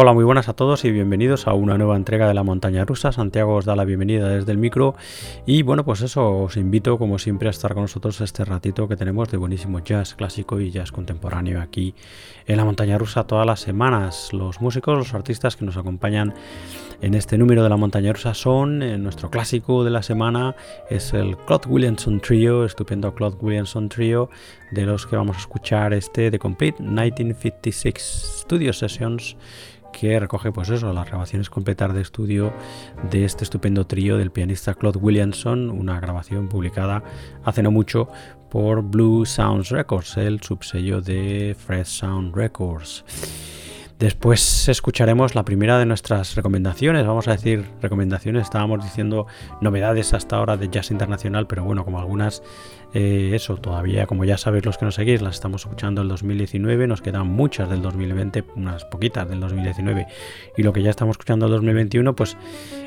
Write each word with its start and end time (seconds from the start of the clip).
Hola, 0.00 0.12
muy 0.12 0.22
buenas 0.22 0.48
a 0.48 0.52
todos 0.52 0.84
y 0.84 0.92
bienvenidos 0.92 1.48
a 1.48 1.54
una 1.54 1.76
nueva 1.76 1.96
entrega 1.96 2.28
de 2.28 2.34
la 2.34 2.44
montaña 2.44 2.84
rusa. 2.84 3.10
Santiago 3.10 3.56
os 3.56 3.64
da 3.64 3.74
la 3.74 3.84
bienvenida 3.84 4.28
desde 4.28 4.52
el 4.52 4.58
micro 4.58 4.94
y 5.44 5.62
bueno, 5.62 5.84
pues 5.84 6.02
eso, 6.02 6.44
os 6.44 6.56
invito 6.56 6.98
como 6.98 7.18
siempre 7.18 7.48
a 7.48 7.50
estar 7.50 7.74
con 7.74 7.82
nosotros 7.82 8.20
este 8.20 8.44
ratito 8.44 8.86
que 8.86 8.94
tenemos 8.94 9.28
de 9.28 9.38
buenísimo 9.38 9.80
jazz 9.80 10.14
clásico 10.14 10.60
y 10.60 10.70
jazz 10.70 10.92
contemporáneo 10.92 11.60
aquí 11.60 11.96
en 12.46 12.58
la 12.58 12.64
montaña 12.64 12.96
rusa 12.96 13.24
todas 13.24 13.44
las 13.44 13.58
semanas. 13.58 14.32
Los 14.32 14.60
músicos, 14.60 14.96
los 14.96 15.14
artistas 15.14 15.56
que 15.56 15.64
nos 15.64 15.76
acompañan 15.76 16.32
en 17.00 17.14
este 17.14 17.36
número 17.36 17.64
de 17.64 17.68
la 17.68 17.76
montaña 17.76 18.12
rusa 18.12 18.34
son 18.34 18.84
en 18.84 18.90
eh, 18.90 18.98
nuestro 18.98 19.30
clásico 19.30 19.82
de 19.82 19.90
la 19.90 20.04
semana 20.04 20.54
es 20.90 21.12
el 21.12 21.36
Claude 21.38 21.68
Williamson 21.68 22.20
Trio, 22.20 22.64
estupendo 22.64 23.12
Claude 23.16 23.38
Williamson 23.40 23.88
Trio 23.88 24.30
de 24.70 24.86
los 24.86 25.08
que 25.08 25.16
vamos 25.16 25.38
a 25.38 25.40
escuchar 25.40 25.92
este 25.92 26.30
The 26.30 26.38
Complete 26.38 26.80
1956 26.84 28.42
Studio 28.44 28.72
Sessions 28.72 29.36
que 29.92 30.18
recoge 30.18 30.52
pues 30.52 30.70
eso, 30.70 30.92
las 30.92 31.06
grabaciones 31.06 31.50
completas 31.50 31.92
de 31.94 32.00
estudio 32.00 32.52
de 33.10 33.24
este 33.24 33.44
estupendo 33.44 33.86
trío 33.86 34.16
del 34.16 34.30
pianista 34.30 34.74
Claude 34.74 34.98
Williamson, 34.98 35.70
una 35.70 36.00
grabación 36.00 36.48
publicada 36.48 37.02
hace 37.44 37.62
no 37.62 37.70
mucho 37.70 38.08
por 38.50 38.82
Blue 38.82 39.26
Sounds 39.26 39.70
Records, 39.70 40.16
el 40.16 40.40
subsello 40.40 41.00
de 41.00 41.56
Fresh 41.58 41.86
Sound 41.86 42.34
Records. 42.34 43.04
Después 43.98 44.68
escucharemos 44.68 45.34
la 45.34 45.44
primera 45.44 45.76
de 45.76 45.84
nuestras 45.84 46.36
recomendaciones, 46.36 47.04
vamos 47.04 47.26
a 47.26 47.32
decir 47.32 47.68
recomendaciones, 47.82 48.44
estábamos 48.44 48.84
diciendo 48.84 49.26
novedades 49.60 50.14
hasta 50.14 50.36
ahora 50.36 50.56
de 50.56 50.68
jazz 50.68 50.92
internacional, 50.92 51.48
pero 51.48 51.64
bueno, 51.64 51.84
como 51.84 51.98
algunas 51.98 52.44
eh, 52.94 53.32
eso, 53.34 53.56
todavía, 53.56 54.06
como 54.06 54.24
ya 54.24 54.38
sabéis 54.38 54.64
los 54.64 54.78
que 54.78 54.84
nos 54.84 54.94
seguís, 54.94 55.20
las 55.20 55.34
estamos 55.34 55.62
escuchando 55.62 56.02
el 56.02 56.08
2019, 56.08 56.86
nos 56.86 57.02
quedan 57.02 57.26
muchas 57.26 57.68
del 57.68 57.82
2020, 57.82 58.44
unas 58.56 58.84
poquitas 58.86 59.28
del 59.28 59.40
2019, 59.40 60.06
y 60.56 60.62
lo 60.62 60.72
que 60.72 60.82
ya 60.82 60.90
estamos 60.90 61.14
escuchando 61.14 61.46
el 61.46 61.52
2021, 61.52 62.16
pues 62.16 62.36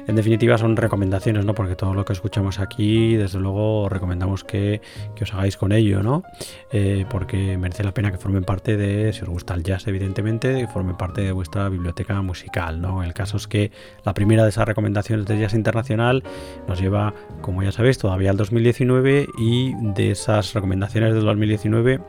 en 0.08 0.16
definitiva 0.16 0.58
son 0.58 0.76
recomendaciones, 0.76 1.46
¿no? 1.46 1.54
Porque 1.54 1.76
todo 1.76 1.94
lo 1.94 2.04
que 2.06 2.14
escuchamos 2.14 2.60
aquí, 2.60 3.16
desde 3.16 3.40
luego, 3.40 3.90
recomendamos 3.90 4.44
que, 4.44 4.82
os 5.22 5.34
hagáis 5.36 5.56
con 5.56 5.72
ello, 5.72 6.02
¿no? 6.02 6.24
Eh, 6.72 7.06
porque 7.10 7.58
merece 7.58 7.84
la 7.84 7.94
pena 7.94 8.12
que 8.12 8.18
formen 8.18 8.44
parte 8.44 8.78
de, 8.78 9.14
si 9.14 9.22
os 9.22 9.30
gusta 9.30 9.54
el 9.54 9.64
jazz, 9.64 9.88
evidentemente, 9.88 10.62
que 10.62 10.68
formen 10.68 10.98
parte 10.98 11.22
de 11.22 11.32
vuestra 11.32 11.70
biblioteca 11.70 12.20
musical, 12.24 12.82
¿no? 12.82 13.04
El 13.04 13.14
caso 13.14 13.38
es 13.38 13.48
que 13.48 13.72
la 14.04 14.16
primera 14.16 14.44
de 14.44 14.50
esas 14.50 14.68
recomendaciones 14.68 15.28
de 15.28 15.40
jazz 15.40 15.54
internacional 15.54 16.24
nos 16.68 16.82
lleva, 16.82 17.14
como 17.42 17.62
ya 17.62 17.72
sabéis, 17.72 18.00
todavía 18.00 18.32
al 18.32 18.38
2019 18.38 19.28
y 19.38 19.74
de 19.94 20.12
esas 20.12 20.54
recomendaciones 20.54 21.14
del 21.14 21.26
2019, 21.26 22.02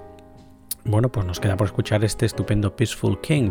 bueno, 0.84 1.10
pues 1.10 1.26
nos 1.26 1.40
queda 1.40 1.56
por 1.56 1.66
escuchar 1.66 2.04
este 2.04 2.26
estupendo 2.26 2.74
Peaceful 2.74 3.20
King, 3.20 3.50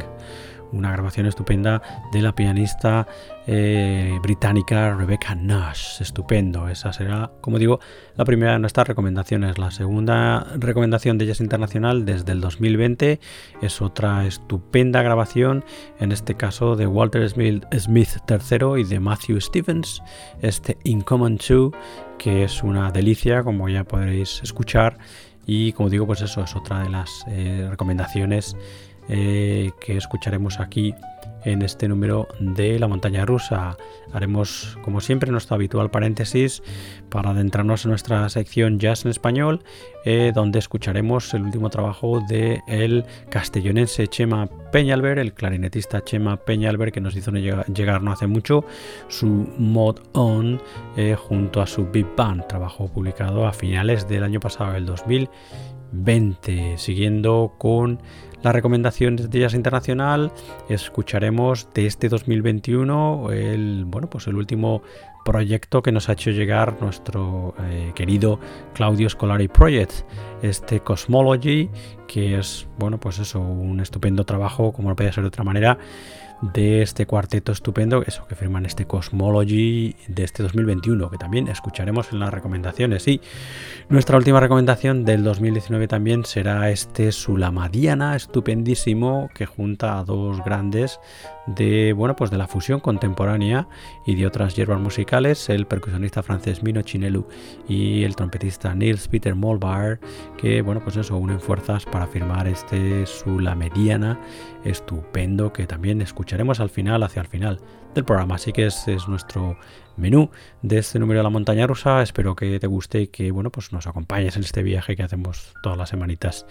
una 0.72 0.92
grabación 0.92 1.26
estupenda 1.26 1.82
de 2.12 2.22
la 2.22 2.34
pianista 2.34 3.08
eh, 3.48 4.18
británica 4.22 4.96
Rebecca 4.96 5.36
Nash. 5.36 6.02
Estupendo. 6.02 6.68
Esa 6.70 6.94
será, 6.94 7.32
como 7.42 7.60
digo, 7.60 7.80
la 8.16 8.26
primera 8.26 8.54
de 8.54 8.60
nuestras 8.60 8.88
recomendaciones. 8.88 9.58
La 9.58 9.72
segunda 9.72 10.48
recomendación 10.56 11.18
de 11.18 11.26
Jazz 11.28 11.42
Internacional 11.42 12.06
desde 12.06 12.32
el 12.32 12.42
2020 12.42 13.20
es 13.62 13.82
otra 13.82 14.26
estupenda 14.26 15.02
grabación, 15.02 15.64
en 16.00 16.12
este 16.12 16.36
caso 16.36 16.76
de 16.76 16.88
Walter 16.88 17.28
Smith, 17.30 17.66
Smith 17.78 18.18
III 18.30 18.82
y 18.82 18.84
de 18.84 19.00
Matthew 19.00 19.42
Stevens, 19.42 20.02
este 20.42 20.78
In 20.84 21.02
Common 21.02 21.38
2, 21.38 21.72
que 22.18 22.44
es 22.44 22.64
una 22.64 22.92
delicia, 22.92 23.44
como 23.44 23.70
ya 23.70 23.84
podréis 23.84 24.42
escuchar. 24.44 24.98
Y 25.46 25.74
como 25.74 25.90
digo, 25.90 26.06
pues 26.06 26.22
eso 26.22 26.44
es 26.44 26.56
otra 26.56 26.84
de 26.84 26.90
las 26.90 27.26
eh, 27.28 27.68
recomendaciones 27.70 28.56
eh, 29.12 29.72
que 29.80 29.98
escucharemos 29.98 30.60
aquí 30.60 30.96
en 31.44 31.62
este 31.62 31.88
número 31.88 32.28
de 32.40 32.80
la 32.80 32.88
montaña 32.88 33.25
rusa. 33.25 33.78
Haremos, 34.13 34.78
como 34.84 35.02
siempre, 35.02 35.31
nuestro 35.31 35.56
habitual 35.56 35.90
paréntesis 35.90 36.62
para 37.10 37.31
adentrarnos 37.31 37.86
en 37.86 37.90
nuestra 37.92 38.28
sección 38.30 38.80
Jazz 38.80 39.06
en 39.06 39.12
Español, 39.12 39.63
eh, 40.06 40.31
donde 40.34 40.60
escucharemos 40.60 41.34
el 41.34 41.44
último 41.44 41.69
trabajo 41.69 42.22
de 42.28 42.62
el 42.68 43.06
castellonense 43.30 44.08
Chema 44.08 44.50
Peñalver, 44.72 45.19
el 45.19 45.34
clarinetista 45.34 46.04
Chema 46.04 46.38
Peñalver, 46.38 46.92
que 46.92 47.02
nos 47.02 47.16
hizo 47.16 47.31
llegar 47.31 48.02
no 48.02 48.12
hace 48.12 48.28
mucho 48.28 48.66
su 49.08 49.28
Mod 49.58 50.00
On 50.13 50.62
eh, 50.96 51.16
junto 51.16 51.62
a 51.62 51.68
su 51.68 51.88
Big 51.88 52.08
Band, 52.16 52.48
trabajo 52.48 52.88
publicado 52.88 53.48
a 53.48 53.54
finales 53.54 54.08
del 54.08 54.24
año 54.24 54.40
pasado, 54.40 54.75
el 54.75 54.86
2020, 54.86 56.78
siguiendo 56.78 57.54
con 57.58 58.00
la 58.44 58.52
recomendación 58.52 59.16
de 59.16 59.40
Jazz 59.40 59.54
Internacional, 59.54 60.32
escucharemos 60.70 61.68
de 61.74 61.86
este 61.86 62.10
2021 62.10 63.32
el, 63.32 63.86
bueno, 63.86 64.10
pues 64.10 64.28
el 64.28 64.36
último 64.36 64.82
proyecto 65.24 65.82
que 65.84 65.92
nos 65.92 66.10
ha 66.10 66.14
hecho 66.14 66.32
llegar 66.32 66.82
nuestro 66.82 67.54
eh, 67.70 67.92
querido 67.94 68.40
Claudio 68.74 69.10
Scolari 69.10 69.48
Project, 69.48 69.92
este 70.42 70.80
Cosmology, 70.80 71.70
que 72.08 72.40
es, 72.40 72.68
bueno, 72.78 73.00
pues 73.00 73.20
eso, 73.20 73.40
un 73.40 73.80
estupendo 73.80 74.26
trabajo, 74.26 74.74
como 74.74 74.90
no 74.90 74.96
podía 74.96 75.14
ser 75.14 75.24
de 75.24 75.28
otra 75.28 75.44
manera, 75.44 75.78
de 76.42 76.82
este 76.82 77.06
cuarteto 77.06 77.52
estupendo, 77.52 78.04
eso 78.06 78.26
que 78.28 78.36
firman 78.36 78.66
este 78.66 78.86
Cosmology 78.86 79.96
de 80.08 80.24
este 80.24 80.44
2021, 80.44 81.10
que 81.10 81.18
también 81.18 81.48
escucharemos 81.48 82.12
en 82.12 82.20
las 82.20 82.34
recomendaciones. 82.34 83.08
Y 83.08 83.22
nuestra 83.90 84.18
última 84.18 84.40
recomendación 84.40 85.06
del 85.06 85.24
2019 85.24 85.88
también 85.88 86.26
será 86.26 86.70
este 86.72 87.12
Sulamadiana 87.12 88.16
estupendísimo 88.16 89.30
que 89.36 89.46
junta 89.46 90.00
a 90.00 90.04
dos 90.04 90.44
grandes 90.44 91.00
de 91.48 91.94
bueno 91.94 92.16
pues 92.16 92.30
de 92.32 92.38
la 92.38 92.48
fusión 92.48 92.80
contemporánea 92.80 93.68
y 94.06 94.16
de 94.16 94.28
otras 94.28 94.56
hierbas 94.56 94.80
musicales, 94.80 95.50
el 95.50 95.66
percusionista 95.66 96.24
francés 96.24 96.64
Mino 96.64 96.82
Chinelu 96.82 97.28
y 97.68 98.04
el 98.04 98.16
trompetista 98.16 98.74
Nils 98.76 99.08
Peter 99.08 99.36
Molbar, 99.36 100.00
que 100.38 100.62
bueno 100.62 100.82
pues 100.84 100.98
eso 100.98 101.18
unen 101.18 101.40
fuerzas 101.40 101.86
para 101.86 102.08
firmar 102.08 102.48
este 102.48 103.06
Sulamediana 103.06 104.20
estupendo 104.64 105.52
que 105.54 105.68
también 105.68 106.02
escucharemos 106.02 106.60
al 106.60 106.70
final, 106.70 107.04
hacia 107.04 107.22
el 107.22 107.28
final 107.28 107.60
del 107.94 108.06
programa. 108.06 108.36
Así 108.36 108.52
que 108.54 108.68
ese 108.68 108.94
es 108.94 109.08
nuestro 109.08 109.58
menú 110.01 110.31
de 110.62 110.80
este 110.80 111.00
número 111.00 111.19
de 111.19 111.24
la 111.24 111.30
montaña 111.30 111.68
rusa. 111.68 112.01
Espero 112.01 112.36
que 112.36 112.59
te 112.59 112.68
guste 112.68 113.01
y 113.01 113.07
que 113.07 113.31
bueno, 113.31 113.51
pues 113.51 113.71
nos 113.71 113.88
acompañes 113.88 114.36
en 114.36 114.44
este 114.44 114.63
viaje 114.63 114.95
que 114.95 115.03
hacemos 115.03 115.53
todas 115.63 115.77
las 115.77 115.89
semanitas 115.89 116.45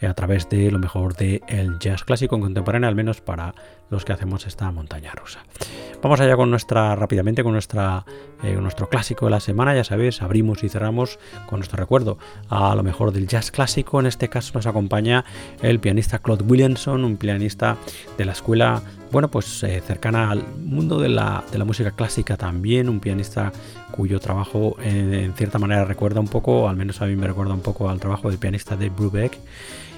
eh, 0.00 0.06
a 0.06 0.14
través 0.14 0.48
de 0.48 0.70
lo 0.70 0.78
mejor 0.78 1.14
del 1.14 1.42
el 1.48 1.78
jazz 1.78 2.04
clásico 2.04 2.40
contemporáneo, 2.40 2.88
al 2.88 2.94
menos 2.94 3.20
para 3.20 3.54
los 3.90 4.04
que 4.04 4.12
hacemos 4.12 4.46
esta 4.46 4.70
montaña 4.70 5.12
rusa. 5.12 5.44
Vamos 6.00 6.20
allá 6.20 6.34
con 6.34 6.50
nuestra, 6.50 6.96
rápidamente 6.96 7.44
con 7.44 7.52
nuestra, 7.52 8.04
eh, 8.42 8.54
nuestro 8.54 8.88
clásico 8.88 9.26
de 9.26 9.32
la 9.32 9.40
semana. 9.40 9.74
Ya 9.74 9.84
sabéis, 9.84 10.22
abrimos 10.22 10.64
y 10.64 10.68
cerramos 10.68 11.18
con 11.46 11.60
nuestro 11.60 11.76
recuerdo 11.76 12.18
a 12.48 12.74
lo 12.74 12.82
mejor 12.82 13.12
del 13.12 13.26
jazz 13.26 13.50
clásico. 13.50 14.00
En 14.00 14.06
este 14.06 14.28
caso 14.28 14.52
nos 14.54 14.66
acompaña 14.66 15.24
el 15.60 15.78
pianista 15.78 16.20
Claude 16.20 16.44
Williamson, 16.44 17.04
un 17.04 17.16
pianista 17.18 17.76
de 18.16 18.24
la 18.24 18.32
escuela 18.32 18.82
bueno, 19.12 19.30
pues 19.30 19.62
eh, 19.62 19.82
cercana 19.86 20.30
al 20.30 20.42
mundo 20.64 20.98
de 20.98 21.10
la, 21.10 21.44
de 21.52 21.58
la, 21.58 21.64
música 21.64 21.90
clásica 21.90 22.38
también, 22.38 22.88
un 22.88 22.98
pianista 22.98 23.52
cuyo 23.90 24.18
trabajo 24.18 24.76
en 24.82 25.34
cierta 25.34 25.58
manera 25.58 25.84
recuerda 25.84 26.18
un 26.18 26.28
poco, 26.28 26.66
al 26.68 26.76
menos 26.76 27.02
a 27.02 27.06
mí 27.06 27.14
me 27.14 27.26
recuerda 27.26 27.52
un 27.52 27.60
poco 27.60 27.90
al 27.90 28.00
trabajo 28.00 28.30
del 28.30 28.38
pianista 28.38 28.74
de 28.74 28.88
Brubeck 28.88 29.38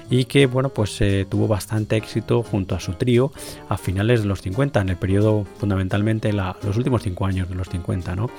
y 0.09 0.25
que 0.25 0.45
bueno 0.45 0.69
pues 0.69 0.99
eh, 1.01 1.25
tuvo 1.29 1.47
bastante 1.47 1.95
éxito 1.95 2.43
junto 2.43 2.75
a 2.75 2.79
su 2.79 2.93
trío 2.93 3.31
a 3.69 3.77
finales 3.77 4.21
de 4.21 4.27
los 4.27 4.41
50 4.41 4.81
en 4.81 4.89
el 4.89 4.97
periodo 4.97 5.45
fundamentalmente 5.57 6.31
los 6.31 6.77
últimos 6.77 7.03
cinco 7.03 7.25
años 7.25 7.49
de 7.49 7.55
los 7.55 7.69
50 7.69 8.15
no 8.15 8.29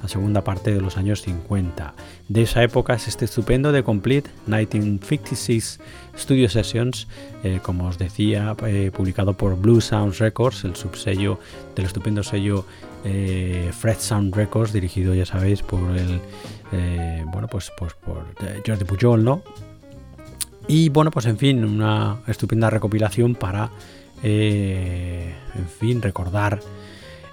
la 0.00 0.08
segunda 0.08 0.44
parte 0.44 0.72
de 0.72 0.80
los 0.80 0.96
años 0.96 1.22
50 1.22 1.94
de 2.28 2.42
esa 2.42 2.62
época 2.62 2.94
es 2.94 3.08
este 3.08 3.24
estupendo 3.24 3.72
de 3.72 3.82
Complete 3.82 4.30
1956 4.46 5.80
Studio 6.16 6.48
Sessions 6.48 7.08
eh, 7.42 7.60
como 7.62 7.88
os 7.88 7.98
decía 7.98 8.56
eh, 8.66 8.90
publicado 8.94 9.32
por 9.32 9.58
Blue 9.58 9.80
Sounds 9.80 10.18
Records 10.18 10.64
el 10.64 10.76
subsello 10.76 11.38
del 11.74 11.86
estupendo 11.86 12.22
sello 12.22 12.64
Fred 13.04 13.96
Sound 14.00 14.34
Records 14.34 14.72
dirigido 14.72 15.14
ya 15.14 15.24
sabéis 15.24 15.62
por 15.62 15.80
el 15.96 16.20
bueno 17.30 17.46
pues, 17.48 17.72
pues 17.78 17.94
por 17.94 18.24
Jordi 18.66 18.84
Pujol 18.84 19.24
no 19.24 19.42
y 20.68 20.90
bueno, 20.90 21.10
pues 21.10 21.26
en 21.26 21.38
fin, 21.38 21.64
una 21.64 22.18
estupenda 22.26 22.68
recopilación 22.68 23.34
para, 23.34 23.70
eh, 24.22 25.34
en 25.56 25.68
fin, 25.68 26.02
recordar 26.02 26.60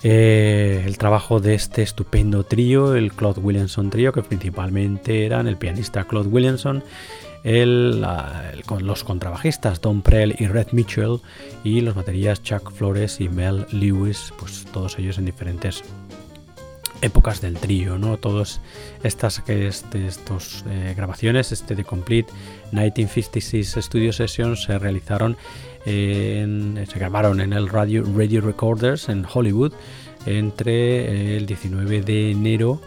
eh, 0.03 0.83
el 0.85 0.97
trabajo 0.97 1.39
de 1.41 1.53
este 1.53 1.81
estupendo 1.81 2.45
trío, 2.45 2.95
el 2.95 3.11
Claude 3.11 3.41
Williamson 3.41 3.89
trío, 3.89 4.13
que 4.13 4.23
principalmente 4.23 5.25
eran 5.25 5.47
el 5.47 5.57
pianista 5.57 6.05
Claude 6.05 6.29
Williamson, 6.29 6.83
el, 7.43 8.05
con 8.65 8.87
los 8.87 9.03
contrabajistas 9.03 9.81
Don 9.81 10.01
Prell 10.01 10.35
y 10.39 10.47
Red 10.47 10.67
Mitchell 10.71 11.19
y 11.63 11.81
los 11.81 11.93
baterías 11.93 12.41
Chuck 12.41 12.71
Flores 12.71 13.19
y 13.19 13.29
Mel 13.29 13.65
Lewis, 13.71 14.33
pues 14.39 14.65
todos 14.71 14.97
ellos 14.97 15.17
en 15.17 15.25
diferentes 15.25 15.83
épocas 17.01 17.41
del 17.41 17.55
trío, 17.55 17.97
¿no? 17.97 18.17
Todas 18.17 18.61
estas 19.03 19.39
que 19.39 19.67
este, 19.67 20.07
estos 20.07 20.65
eh, 20.67 20.93
grabaciones, 20.95 21.51
este 21.51 21.75
de 21.75 21.83
Complete 21.83 22.31
1956 22.75 23.77
Studio 23.79 24.13
Sessions 24.13 24.63
se 24.63 24.77
realizaron 24.77 25.37
en, 25.85 26.83
se 26.87 26.99
grabaron 26.99 27.39
en 27.39 27.53
el 27.53 27.69
Radio, 27.69 28.03
Radio 28.03 28.41
Recorders 28.41 29.09
en 29.09 29.25
Hollywood 29.31 29.73
entre 30.25 31.37
el 31.37 31.45
19 31.45 32.01
de 32.01 32.31
enero 32.31 32.81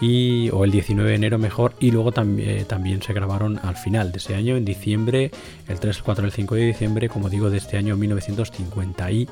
y, 0.00 0.50
o 0.50 0.64
el 0.64 0.70
19 0.70 1.10
de 1.10 1.16
enero 1.16 1.38
mejor 1.38 1.74
y 1.78 1.90
luego 1.90 2.12
también, 2.12 2.48
eh, 2.48 2.64
también 2.64 3.02
se 3.02 3.12
grabaron 3.12 3.60
al 3.62 3.76
final 3.76 4.12
de 4.12 4.18
ese 4.18 4.34
año 4.34 4.56
en 4.56 4.64
diciembre 4.64 5.30
el 5.68 5.78
3, 5.78 5.96
el 5.96 6.02
4, 6.02 6.24
el 6.24 6.32
5 6.32 6.54
de 6.54 6.66
diciembre 6.66 7.08
como 7.08 7.28
digo 7.28 7.50
de 7.50 7.58
este 7.58 7.76
año 7.76 7.96
1950 7.96 9.10
y 9.10 9.28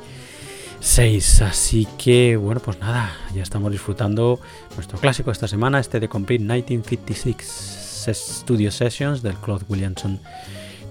6. 0.80 1.42
Así 1.42 1.88
que, 1.96 2.36
bueno, 2.36 2.60
pues 2.60 2.78
nada, 2.80 3.12
ya 3.34 3.42
estamos 3.42 3.70
disfrutando 3.72 4.40
nuestro 4.74 4.98
clásico 4.98 5.30
esta 5.30 5.48
semana, 5.48 5.80
este 5.80 6.00
de 6.00 6.08
Complete 6.08 6.42
1956 6.42 7.81
Studio 8.10 8.70
Sessions 8.70 9.22
del 9.22 9.34
Claude 9.34 9.64
Williamson 9.68 10.20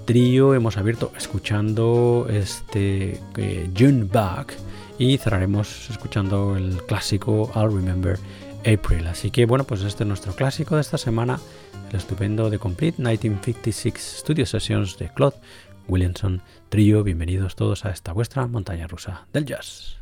trío 0.05 0.53
hemos 0.53 0.77
abierto 0.77 1.11
escuchando 1.17 2.27
este 2.29 3.19
eh, 3.37 3.69
June 3.77 4.05
Back 4.05 4.53
y 4.97 5.17
cerraremos 5.17 5.89
escuchando 5.89 6.55
el 6.55 6.77
clásico 6.85 7.51
I'll 7.55 7.73
Remember 7.73 8.17
April. 8.61 9.07
Así 9.07 9.31
que 9.31 9.45
bueno, 9.45 9.63
pues 9.63 9.83
este 9.83 10.03
es 10.03 10.07
nuestro 10.07 10.33
clásico 10.33 10.75
de 10.75 10.81
esta 10.81 10.97
semana, 10.97 11.39
el 11.89 11.95
estupendo 11.95 12.49
The 12.49 12.59
Complete 12.59 12.97
1956 12.97 14.19
Studio 14.19 14.45
Sessions 14.45 14.97
de 14.97 15.09
Claude 15.13 15.37
Williamson 15.87 16.41
Trío. 16.69 17.03
Bienvenidos 17.03 17.55
todos 17.55 17.85
a 17.85 17.91
esta 17.91 18.13
vuestra 18.13 18.45
montaña 18.47 18.87
rusa 18.87 19.27
del 19.33 19.45
jazz. 19.45 20.00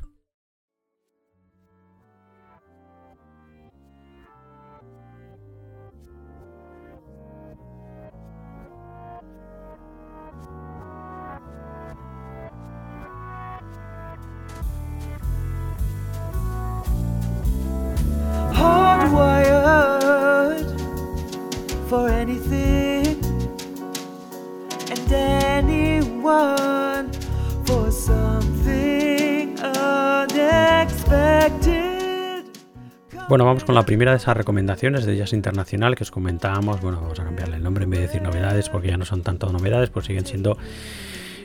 Bueno, 33.29 33.45
vamos 33.45 33.63
con 33.63 33.75
la 33.75 33.85
primera 33.85 34.09
de 34.09 34.17
esas 34.17 34.35
recomendaciones 34.35 35.05
de 35.05 35.15
Jazz 35.15 35.33
Internacional 35.33 35.95
que 35.95 36.01
os 36.01 36.09
comentábamos. 36.09 36.81
Bueno, 36.81 36.99
vamos 36.99 37.19
a 37.19 37.25
cambiarle 37.25 37.57
el 37.57 37.63
nombre 37.63 37.83
en 37.83 37.91
vez 37.91 37.99
de 37.99 38.07
decir 38.07 38.23
novedades 38.23 38.69
porque 38.69 38.87
ya 38.87 38.97
no 38.97 39.05
son 39.05 39.21
tanto 39.21 39.51
novedades, 39.51 39.91
pues 39.91 40.07
siguen 40.07 40.25
siendo, 40.25 40.57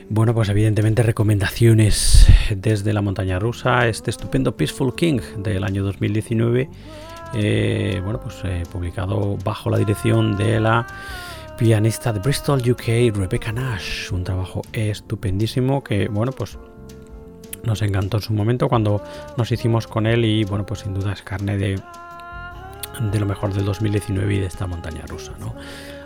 bueno, 0.09 0.33
pues 0.33 0.49
evidentemente 0.49 1.03
recomendaciones 1.03 2.25
desde 2.57 2.91
la 2.91 3.03
montaña 3.03 3.37
rusa. 3.37 3.87
Este 3.87 4.09
estupendo 4.09 4.57
Peaceful 4.57 4.95
King 4.95 5.19
del 5.37 5.63
año 5.63 5.83
2019, 5.83 6.71
eh, 7.35 8.01
bueno, 8.03 8.19
pues 8.19 8.37
eh, 8.45 8.63
publicado 8.71 9.37
bajo 9.45 9.69
la 9.69 9.77
dirección 9.77 10.35
de 10.37 10.59
la 10.59 10.87
pianista 11.55 12.11
de 12.11 12.19
Bristol, 12.19 12.63
UK, 12.67 13.15
Rebecca 13.15 13.51
Nash. 13.51 14.11
Un 14.11 14.23
trabajo 14.23 14.63
estupendísimo 14.73 15.83
que, 15.83 16.07
bueno, 16.07 16.31
pues 16.31 16.57
nos 17.65 17.81
encantó 17.81 18.17
en 18.17 18.23
su 18.23 18.33
momento 18.33 18.67
cuando 18.67 19.03
nos 19.37 19.51
hicimos 19.51 19.87
con 19.87 20.05
él 20.05 20.25
y 20.25 20.43
bueno, 20.43 20.65
pues 20.65 20.81
sin 20.81 20.93
duda 20.93 21.13
es 21.13 21.21
carne 21.21 21.57
de, 21.57 21.79
de 23.11 23.19
lo 23.19 23.25
mejor 23.25 23.53
del 23.53 23.65
2019 23.65 24.35
y 24.35 24.39
de 24.39 24.45
esta 24.45 24.67
montaña 24.67 25.03
rusa, 25.07 25.33
¿no? 25.39 25.55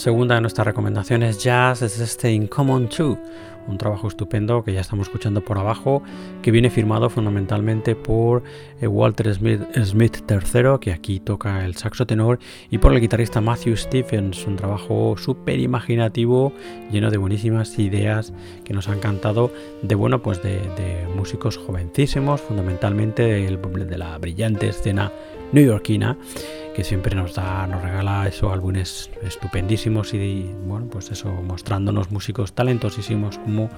Segunda 0.00 0.34
de 0.34 0.40
nuestras 0.40 0.66
recomendaciones 0.66 1.44
jazz 1.44 1.82
es 1.82 2.00
este 2.00 2.32
In 2.32 2.46
Common 2.46 2.88
2, 2.88 3.18
un 3.68 3.76
trabajo 3.76 4.08
estupendo 4.08 4.64
que 4.64 4.72
ya 4.72 4.80
estamos 4.80 5.08
escuchando 5.08 5.44
por 5.44 5.58
abajo, 5.58 6.02
que 6.40 6.50
viene 6.50 6.70
firmado 6.70 7.10
fundamentalmente 7.10 7.94
por 7.94 8.42
eh, 8.80 8.86
Walter 8.86 9.34
Smith, 9.34 9.60
Smith 9.84 10.22
III, 10.26 10.78
que 10.80 10.92
aquí 10.92 11.20
toca 11.20 11.66
el 11.66 11.76
saxo 11.76 12.06
tenor, 12.06 12.38
y 12.70 12.78
por 12.78 12.94
el 12.94 13.00
guitarrista 13.00 13.42
Matthew 13.42 13.76
Stephens, 13.76 14.46
un 14.46 14.56
trabajo 14.56 15.16
súper 15.18 15.60
imaginativo, 15.60 16.54
lleno 16.90 17.10
de 17.10 17.18
buenísimas 17.18 17.78
ideas 17.78 18.32
que 18.64 18.72
nos 18.72 18.88
han 18.88 19.00
cantado 19.00 19.52
de 19.82 19.94
bueno 19.96 20.22
pues 20.22 20.42
de, 20.42 21.06
músicos 21.14 21.58
jovencísimos, 21.58 22.40
fundamentalmente 22.40 23.22
de 23.22 23.98
la 23.98 24.16
brillante 24.16 24.68
escena 24.68 25.12
neoyorquina 25.52 26.16
que 26.74 26.84
siempre 26.84 27.14
nos 27.14 27.34
da, 27.34 27.66
nos 27.66 27.82
regala 27.82 28.26
esos 28.28 28.52
álbumes 28.52 29.10
estupendísimos 29.22 30.14
y 30.14 30.50
bueno, 30.66 30.86
pues 30.86 31.10
eso, 31.10 31.30
mostrándonos 31.30 32.10
músicos 32.10 32.52
talentosísimos 32.52 33.38
como 33.38 33.68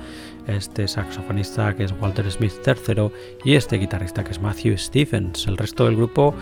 este 0.47 0.87
saxofonista 0.89 1.75
que 1.75 1.85
es 1.85 1.95
Walter 2.01 2.31
Smith 2.31 2.53
III 2.67 3.11
y 3.45 3.55
este 3.55 3.79
guitarrista 3.79 4.25
que 4.25 4.33
es 4.33 4.41
Matthew 4.41 4.79
Stephens. 4.79 5.47
El 5.47 5.57
resto 5.57 5.85
del 5.87 5.97
grupo, 5.97 6.35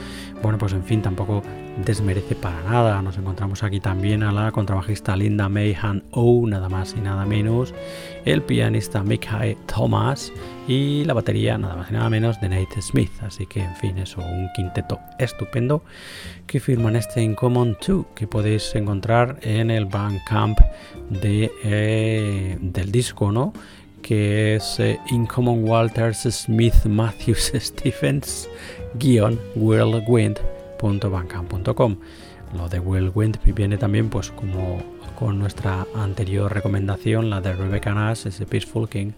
bueno, 0.43 0.59
pues 0.59 0.73
en 0.73 0.85
fin, 0.85 1.03
tampoco 1.03 1.43
desmerece 1.85 2.35
para 2.35 2.63
nada. 2.63 3.01
Nos 3.03 3.17
encontramos 3.19 3.63
aquí 3.63 3.81
también 3.81 4.23
a 4.23 4.33
la 4.33 4.53
contrabajista 4.53 5.17
Linda 5.17 5.49
Mayhan 5.49 6.03
O, 6.11 6.47
nada 6.47 6.69
más 6.69 6.95
y 6.97 7.01
nada 7.01 7.25
menos, 7.25 7.75
el 8.25 8.43
pianista 8.43 9.03
Mickey 9.03 9.57
Thomas 9.67 10.33
y 10.69 11.05
la 11.05 11.15
batería 11.15 11.59
nada 11.59 11.75
más 11.77 11.91
y 11.91 11.95
nada 11.95 12.11
menos 12.11 12.41
de 12.41 12.49
Nate 12.49 12.83
Smith. 12.83 13.11
Así 13.23 13.47
que, 13.47 13.61
en 13.61 13.75
fin, 13.77 13.99
eso, 13.99 14.21
un 14.21 14.49
quinteto 14.55 15.01
estupendo 15.19 15.83
que 16.47 16.61
firman 16.61 16.95
este 16.97 17.23
In 17.23 17.35
Common 17.35 17.79
2 17.87 18.07
que 18.15 18.27
podéis 18.27 18.75
encontrar 18.75 19.39
en 19.43 19.71
el 19.71 19.87
Bandcamp 19.87 20.59
de, 21.09 21.51
eh, 21.65 22.59
del 22.61 22.93
disco, 22.93 23.33
¿no? 23.33 23.55
que 24.03 24.57
es 24.57 24.79
eh, 24.81 24.99
In 25.11 25.27
Common 25.27 25.67
Walters 25.69 26.23
Smith 26.23 26.87
Matthews 26.87 27.53
Stephens 27.55 28.49
guion 28.95 29.39
whirlwind.bandcamp.com 29.55 31.97
lo 32.57 32.69
de 32.69 32.81
Whirlwind 32.81 33.39
viene 33.55 33.77
también 33.77 34.09
pues 34.09 34.31
como 34.31 34.83
con 35.21 35.39
nuestra 35.39 35.87
anterior 35.95 36.51
recomendación, 36.51 37.29
la 37.29 37.43
de 37.43 37.53
Rebecca 37.53 37.93
Nash, 37.93 38.27
ese 38.27 38.47
Peaceful 38.47 38.89
King, 38.89 39.13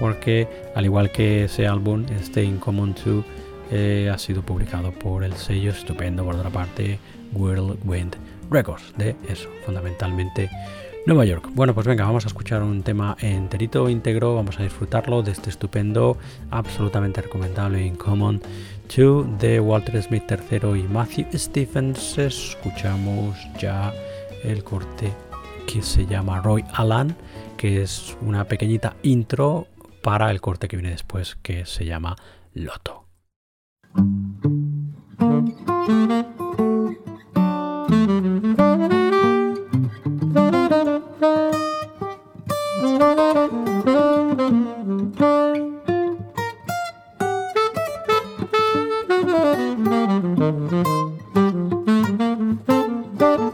porque 0.00 0.48
al 0.74 0.84
igual 0.84 1.12
que 1.12 1.44
ese 1.44 1.68
álbum, 1.68 2.04
este 2.20 2.42
In 2.42 2.58
Common 2.58 2.92
2 2.92 3.24
eh, 3.70 4.10
ha 4.12 4.18
sido 4.18 4.42
publicado 4.42 4.90
por 4.90 5.22
el 5.22 5.32
sello 5.34 5.70
estupendo, 5.70 6.24
por 6.24 6.34
otra 6.34 6.50
parte, 6.50 6.98
Whirlwind 7.32 8.16
Records, 8.50 8.94
de 8.98 9.14
eso, 9.28 9.48
fundamentalmente 9.64 10.50
Nueva 11.06 11.24
York. 11.24 11.48
Bueno, 11.52 11.72
pues 11.72 11.86
venga, 11.86 12.04
vamos 12.04 12.24
a 12.24 12.28
escuchar 12.28 12.64
un 12.64 12.82
tema 12.82 13.16
enterito, 13.20 13.88
íntegro, 13.88 14.34
vamos 14.34 14.58
a 14.58 14.64
disfrutarlo 14.64 15.22
de 15.22 15.30
este 15.30 15.50
estupendo, 15.50 16.18
absolutamente 16.50 17.22
recomendable 17.22 17.86
In 17.86 17.94
Common 17.94 18.42
2 18.94 19.38
de 19.38 19.60
Walter 19.60 20.02
Smith 20.02 20.24
III 20.28 20.80
y 20.80 20.82
Matthew 20.82 21.26
Stephens. 21.34 22.18
Escuchamos 22.18 23.36
ya 23.60 23.92
el 24.42 24.64
corte 24.64 25.12
que 25.66 25.82
se 25.82 26.06
llama 26.06 26.40
Roy 26.40 26.64
Alan, 26.72 27.16
que 27.56 27.82
es 27.82 28.16
una 28.20 28.44
pequeñita 28.44 28.96
intro 29.02 29.66
para 30.02 30.30
el 30.30 30.40
corte 30.40 30.68
que 30.68 30.76
viene 30.76 30.90
después, 30.90 31.36
que 31.42 31.66
se 31.66 31.84
llama 31.84 32.16
Loto. 32.52 33.06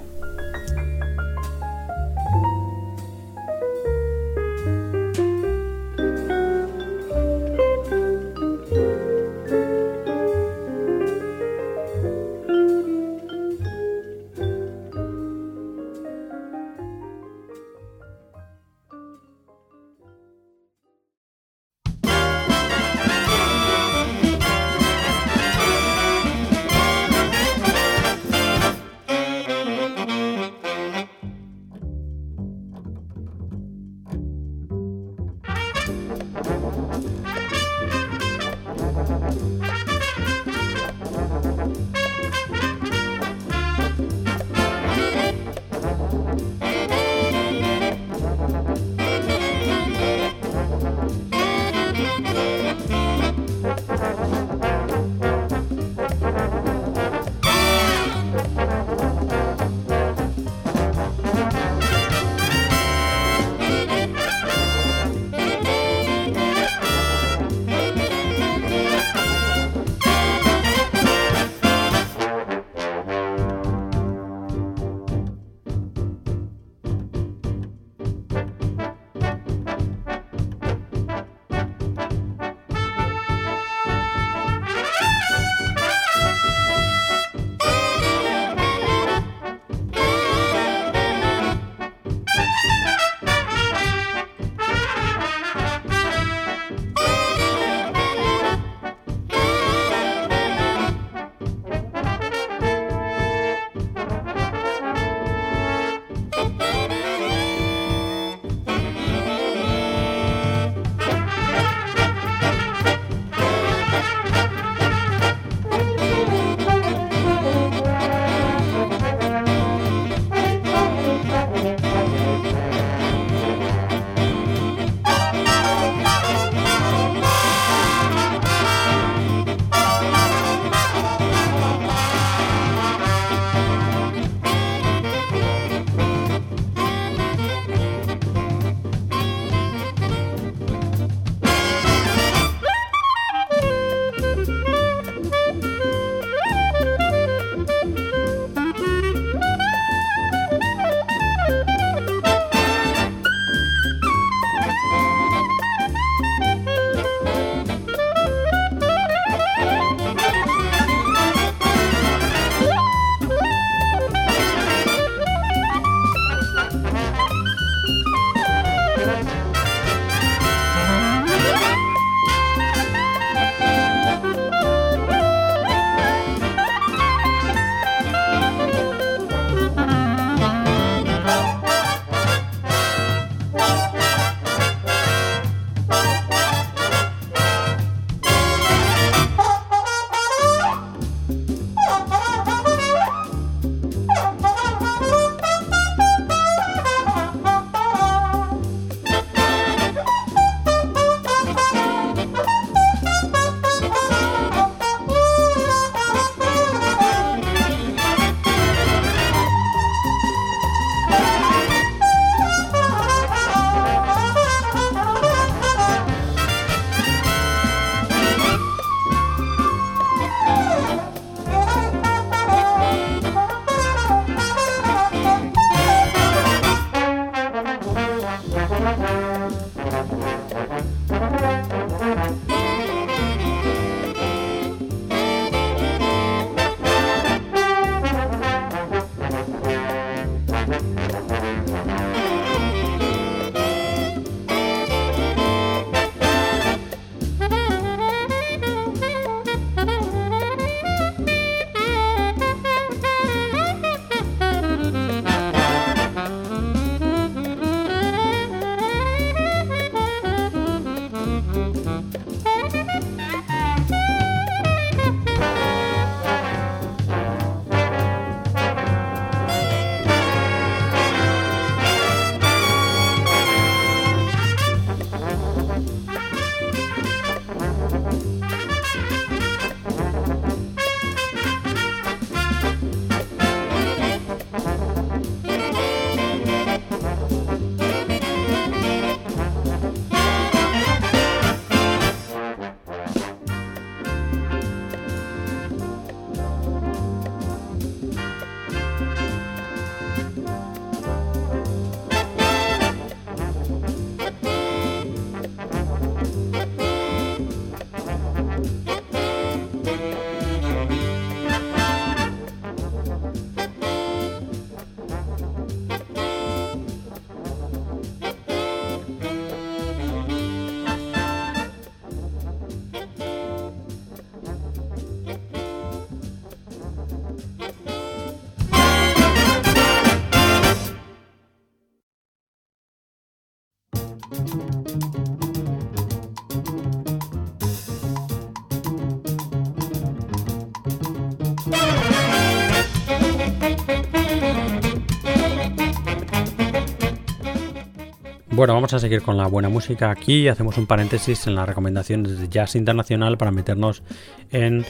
Bueno, 348.61 348.75
vamos 348.75 348.93
a 348.93 348.99
seguir 348.99 349.23
con 349.23 349.37
la 349.37 349.47
buena 349.47 349.69
música 349.69 350.11
aquí. 350.11 350.47
Hacemos 350.47 350.77
un 350.77 350.85
paréntesis 350.85 351.47
en 351.47 351.55
las 351.55 351.67
recomendaciones 351.67 352.37
de 352.37 352.47
jazz 352.47 352.75
internacional 352.75 353.35
para 353.35 353.49
meternos 353.49 354.03
en, 354.51 354.85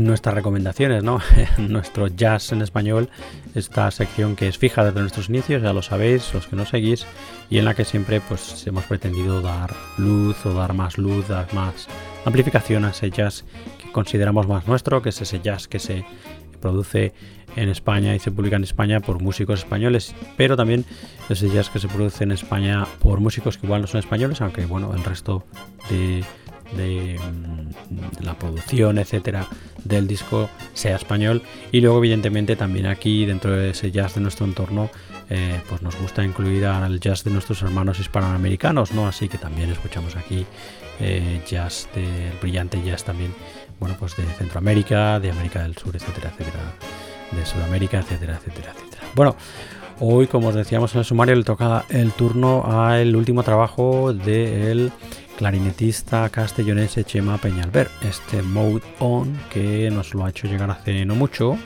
nuestras 0.00 0.34
recomendaciones, 0.34 1.04
¿no? 1.04 1.20
En 1.56 1.72
nuestro 1.72 2.08
jazz 2.08 2.50
en 2.50 2.62
español, 2.62 3.08
esta 3.54 3.88
sección 3.92 4.34
que 4.34 4.48
es 4.48 4.58
fija 4.58 4.84
desde 4.84 4.98
nuestros 4.98 5.28
inicios, 5.28 5.62
ya 5.62 5.72
lo 5.72 5.82
sabéis, 5.82 6.34
los 6.34 6.48
que 6.48 6.56
nos 6.56 6.70
seguís, 6.70 7.06
y 7.48 7.58
en 7.58 7.66
la 7.66 7.74
que 7.74 7.84
siempre 7.84 8.20
pues 8.20 8.66
hemos 8.66 8.82
pretendido 8.86 9.40
dar 9.40 9.72
luz 9.96 10.44
o 10.44 10.52
dar 10.52 10.72
más 10.72 10.98
luz, 10.98 11.28
dar 11.28 11.46
más 11.54 11.86
amplificación 12.24 12.84
a 12.84 12.90
ese 12.90 13.12
jazz 13.12 13.44
que 13.80 13.92
consideramos 13.92 14.48
más 14.48 14.66
nuestro, 14.66 15.00
que 15.00 15.10
es 15.10 15.20
ese 15.20 15.38
jazz 15.38 15.68
que 15.68 15.78
se 15.78 16.04
produce 16.60 17.12
en 17.56 17.68
España 17.68 18.14
y 18.14 18.18
se 18.18 18.30
publica 18.30 18.56
en 18.56 18.64
España 18.64 19.00
por 19.00 19.20
músicos 19.22 19.60
españoles, 19.60 20.14
pero 20.36 20.56
también 20.56 20.84
ese 21.28 21.48
jazz 21.50 21.70
que 21.70 21.78
se 21.78 21.88
produce 21.88 22.24
en 22.24 22.32
España 22.32 22.86
por 23.00 23.20
músicos 23.20 23.58
que 23.58 23.66
igual 23.66 23.82
no 23.82 23.86
son 23.86 24.00
españoles, 24.00 24.40
aunque 24.40 24.66
bueno, 24.66 24.92
el 24.94 25.04
resto 25.04 25.44
de, 25.88 26.24
mm, 27.20 28.24
la 28.24 28.34
producción, 28.34 28.98
etcétera, 28.98 29.46
del 29.84 30.06
disco 30.06 30.48
sea 30.74 30.96
español. 30.96 31.42
Y 31.72 31.80
luego, 31.80 31.98
evidentemente, 31.98 32.56
también 32.56 32.86
aquí, 32.86 33.26
dentro 33.26 33.52
de 33.52 33.70
ese 33.70 33.90
jazz 33.90 34.14
de 34.14 34.20
nuestro 34.20 34.46
entorno, 34.46 34.90
eh, 35.28 35.60
pues 35.68 35.82
nos 35.82 35.96
gusta 35.96 36.24
incluir 36.24 36.66
al 36.66 37.00
jazz 37.00 37.24
de 37.24 37.30
nuestros 37.30 37.62
hermanos 37.62 37.98
hispanoamericanos, 38.00 38.92
¿no? 38.92 39.06
Así 39.06 39.28
que 39.28 39.38
también 39.38 39.70
escuchamos 39.70 40.16
aquí 40.16 40.46
eh, 41.00 41.40
jazz, 41.48 41.88
del 41.94 42.32
brillante 42.40 42.82
jazz 42.84 43.04
también, 43.04 43.32
bueno, 43.78 43.96
pues 43.98 44.16
de 44.16 44.24
Centroamérica, 44.24 45.18
de 45.18 45.30
América 45.30 45.62
del 45.62 45.76
Sur, 45.76 45.96
etcétera, 45.96 46.30
etcétera 46.30 46.74
de 47.32 47.46
Sudamérica, 47.46 47.98
etcétera, 48.00 48.36
etcétera, 48.36 48.72
etcétera. 48.74 49.02
Bueno, 49.14 49.36
hoy, 50.00 50.26
como 50.26 50.48
os 50.48 50.54
decíamos 50.54 50.94
en 50.94 51.00
el 51.00 51.04
sumario, 51.04 51.34
le 51.34 51.44
toca 51.44 51.84
el 51.88 52.12
turno 52.12 52.64
al 52.66 53.14
último 53.16 53.42
trabajo 53.42 54.12
del 54.12 54.92
clarinetista 55.36 56.28
castellonense 56.28 57.02
Chema 57.04 57.38
Peñalver, 57.38 57.88
este 58.02 58.42
Mode 58.42 58.82
On 58.98 59.38
que 59.50 59.90
nos 59.90 60.12
lo 60.12 60.24
ha 60.24 60.28
hecho 60.28 60.46
llegar 60.46 60.70
hace 60.70 61.06
no 61.06 61.14
mucho, 61.14 61.56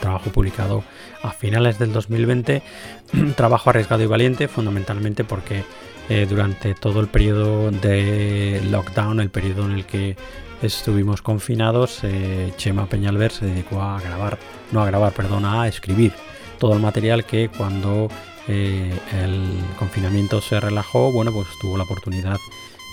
trabajo 0.00 0.30
publicado 0.30 0.82
a 1.22 1.32
finales 1.32 1.78
del 1.78 1.92
2020, 1.92 2.62
trabajo 3.36 3.70
arriesgado 3.70 4.02
y 4.02 4.06
valiente, 4.06 4.48
fundamentalmente 4.48 5.22
porque 5.22 5.64
eh, 6.08 6.26
durante 6.28 6.74
todo 6.74 7.00
el 7.00 7.08
periodo 7.08 7.70
de 7.70 8.60
lockdown, 8.70 9.20
el 9.20 9.30
periodo 9.30 9.66
en 9.66 9.72
el 9.72 9.84
que 9.84 10.16
estuvimos 10.62 11.22
confinados, 11.22 12.00
eh, 12.04 12.52
Chema 12.56 12.86
Peñalver 12.86 13.32
se 13.32 13.46
dedicó 13.46 13.82
a 13.82 14.00
grabar, 14.00 14.38
no 14.70 14.82
a 14.82 14.86
grabar, 14.86 15.12
perdona, 15.12 15.62
a 15.62 15.68
escribir 15.68 16.12
todo 16.58 16.74
el 16.74 16.80
material 16.80 17.24
que 17.24 17.48
cuando 17.48 18.08
eh, 18.48 18.92
el 19.12 19.48
confinamiento 19.78 20.40
se 20.40 20.60
relajó, 20.60 21.12
bueno, 21.12 21.32
pues 21.32 21.48
tuvo 21.60 21.76
la 21.76 21.84
oportunidad 21.84 22.38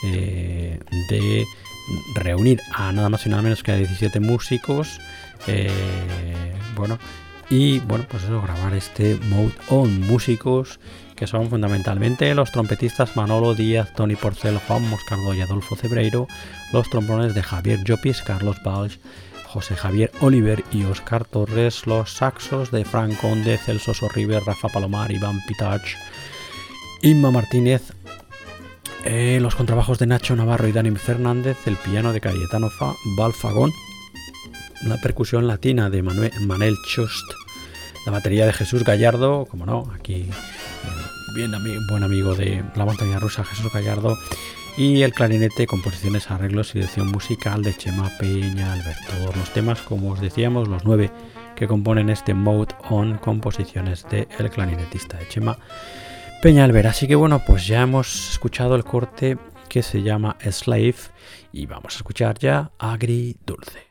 eh, 0.05 0.79
de 1.09 1.45
reunir 2.15 2.59
a 2.73 2.91
nada 2.91 3.09
más 3.09 3.25
y 3.25 3.29
nada 3.29 3.41
menos 3.41 3.63
que 3.63 3.71
a 3.71 3.75
17 3.75 4.19
músicos, 4.19 4.99
bueno, 6.75 6.99
y 7.49 7.79
bueno, 7.79 8.05
pues 8.07 8.23
eso, 8.23 8.41
grabar 8.41 8.73
este 8.75 9.17
Mode 9.29 9.53
On, 9.69 10.01
músicos 10.01 10.79
que 11.19 11.27
son 11.27 11.49
fundamentalmente 11.49 12.33
los 12.33 12.49
trompetistas 12.49 13.17
Manolo 13.17 13.53
Díaz, 13.53 13.93
Tony 13.93 14.15
Porcel, 14.15 14.57
Juan 14.57 14.89
Moscardo 14.89 15.33
y 15.33 15.41
Adolfo 15.41 15.75
Cebreiro, 15.75 16.29
los 16.71 16.89
trombones 16.89 17.35
de 17.35 17.43
Javier 17.43 17.83
Llopis, 17.83 18.21
Carlos 18.21 18.55
Balch, 18.63 19.01
José 19.45 19.75
Javier 19.75 20.11
Oliver 20.21 20.63
y 20.71 20.85
Oscar 20.85 21.25
Torres, 21.25 21.85
los 21.85 22.13
saxos 22.13 22.71
de 22.71 22.85
Frank 22.85 23.19
Conde, 23.19 23.57
Celso 23.57 23.93
Sorriber, 23.93 24.41
Rafa 24.45 24.69
Palomar, 24.69 25.11
Iván 25.11 25.41
Pitach, 25.45 25.97
Inma 27.01 27.31
Martínez, 27.31 27.91
eh, 29.03 29.39
los 29.41 29.55
contrabajos 29.55 29.99
de 29.99 30.07
Nacho 30.07 30.37
Navarro 30.37 30.69
y 30.69 30.71
Dani 30.71 30.91
Fernández, 30.91 31.57
el 31.65 31.75
piano 31.75 32.13
de 32.13 32.21
Cayetano 32.21 32.69
Fa, 32.69 32.93
Balfagón, 33.17 33.73
la 34.83 34.95
percusión 35.01 35.47
latina 35.47 35.89
de 35.89 36.01
Manuel, 36.01 36.77
Chust, 36.87 37.25
la 38.05 38.13
batería 38.13 38.45
de 38.45 38.53
Jesús 38.53 38.85
Gallardo, 38.85 39.45
como 39.45 39.65
no, 39.65 39.91
aquí 39.93 40.29
bien 41.33 41.51
buen 41.87 42.03
amigo 42.03 42.35
de 42.35 42.63
la 42.75 42.85
montaña 42.85 43.19
rusa 43.19 43.43
Jesús 43.43 43.71
Gallardo 43.71 44.17
y 44.77 45.01
el 45.01 45.13
clarinete, 45.13 45.67
composiciones, 45.67 46.31
arreglos 46.31 46.71
y 46.71 46.79
dirección 46.79 47.11
musical 47.11 47.63
de 47.63 47.75
Chema 47.75 48.09
Peña 48.19 48.73
Alberto. 48.73 49.37
los 49.37 49.51
temas, 49.51 49.81
como 49.81 50.11
os 50.11 50.21
decíamos, 50.21 50.67
los 50.67 50.85
nueve 50.85 51.11
que 51.55 51.67
componen 51.67 52.09
este 52.09 52.33
Mode 52.33 52.75
On, 52.89 53.17
composiciones 53.17 54.05
de 54.09 54.27
el 54.37 54.49
clarinetista 54.49 55.17
de 55.17 55.27
Chema 55.27 55.57
Peña 56.41 56.63
Alber. 56.63 56.87
Así 56.87 57.07
que 57.07 57.15
bueno, 57.15 57.41
pues 57.45 57.67
ya 57.67 57.81
hemos 57.81 58.31
escuchado 58.31 58.75
el 58.75 58.83
corte 58.83 59.37
que 59.67 59.83
se 59.83 60.01
llama 60.01 60.37
Slave 60.41 60.95
y 61.51 61.65
vamos 61.65 61.95
a 61.95 61.97
escuchar 61.97 62.39
ya 62.39 62.71
Agri 62.79 63.35
Dulce. 63.45 63.88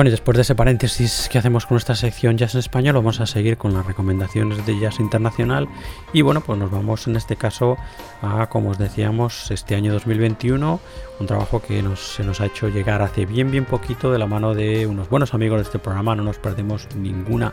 Bueno, 0.00 0.08
y 0.08 0.12
después 0.12 0.34
de 0.34 0.40
ese 0.40 0.54
paréntesis 0.54 1.28
que 1.30 1.36
hacemos 1.36 1.66
con 1.66 1.74
nuestra 1.74 1.94
sección 1.94 2.38
Jazz 2.38 2.54
en 2.54 2.60
Español, 2.60 2.94
vamos 2.94 3.20
a 3.20 3.26
seguir 3.26 3.58
con 3.58 3.74
las 3.74 3.84
recomendaciones 3.84 4.64
de 4.64 4.80
Jazz 4.80 4.98
Internacional. 4.98 5.68
Y 6.14 6.22
bueno, 6.22 6.40
pues 6.40 6.58
nos 6.58 6.70
vamos 6.70 7.06
en 7.06 7.16
este 7.16 7.36
caso 7.36 7.76
a, 8.22 8.46
como 8.46 8.70
os 8.70 8.78
decíamos, 8.78 9.50
este 9.50 9.74
año 9.74 9.92
2021, 9.92 10.80
un 11.20 11.26
trabajo 11.26 11.60
que 11.60 11.84
se 11.96 12.24
nos 12.24 12.40
ha 12.40 12.46
hecho 12.46 12.70
llegar 12.70 13.02
hace 13.02 13.26
bien, 13.26 13.50
bien 13.50 13.66
poquito 13.66 14.10
de 14.10 14.18
la 14.18 14.26
mano 14.26 14.54
de 14.54 14.86
unos 14.86 15.10
buenos 15.10 15.34
amigos 15.34 15.58
de 15.58 15.64
este 15.64 15.78
programa. 15.78 16.16
No 16.16 16.22
nos 16.22 16.38
perdemos 16.38 16.88
ninguna 16.96 17.52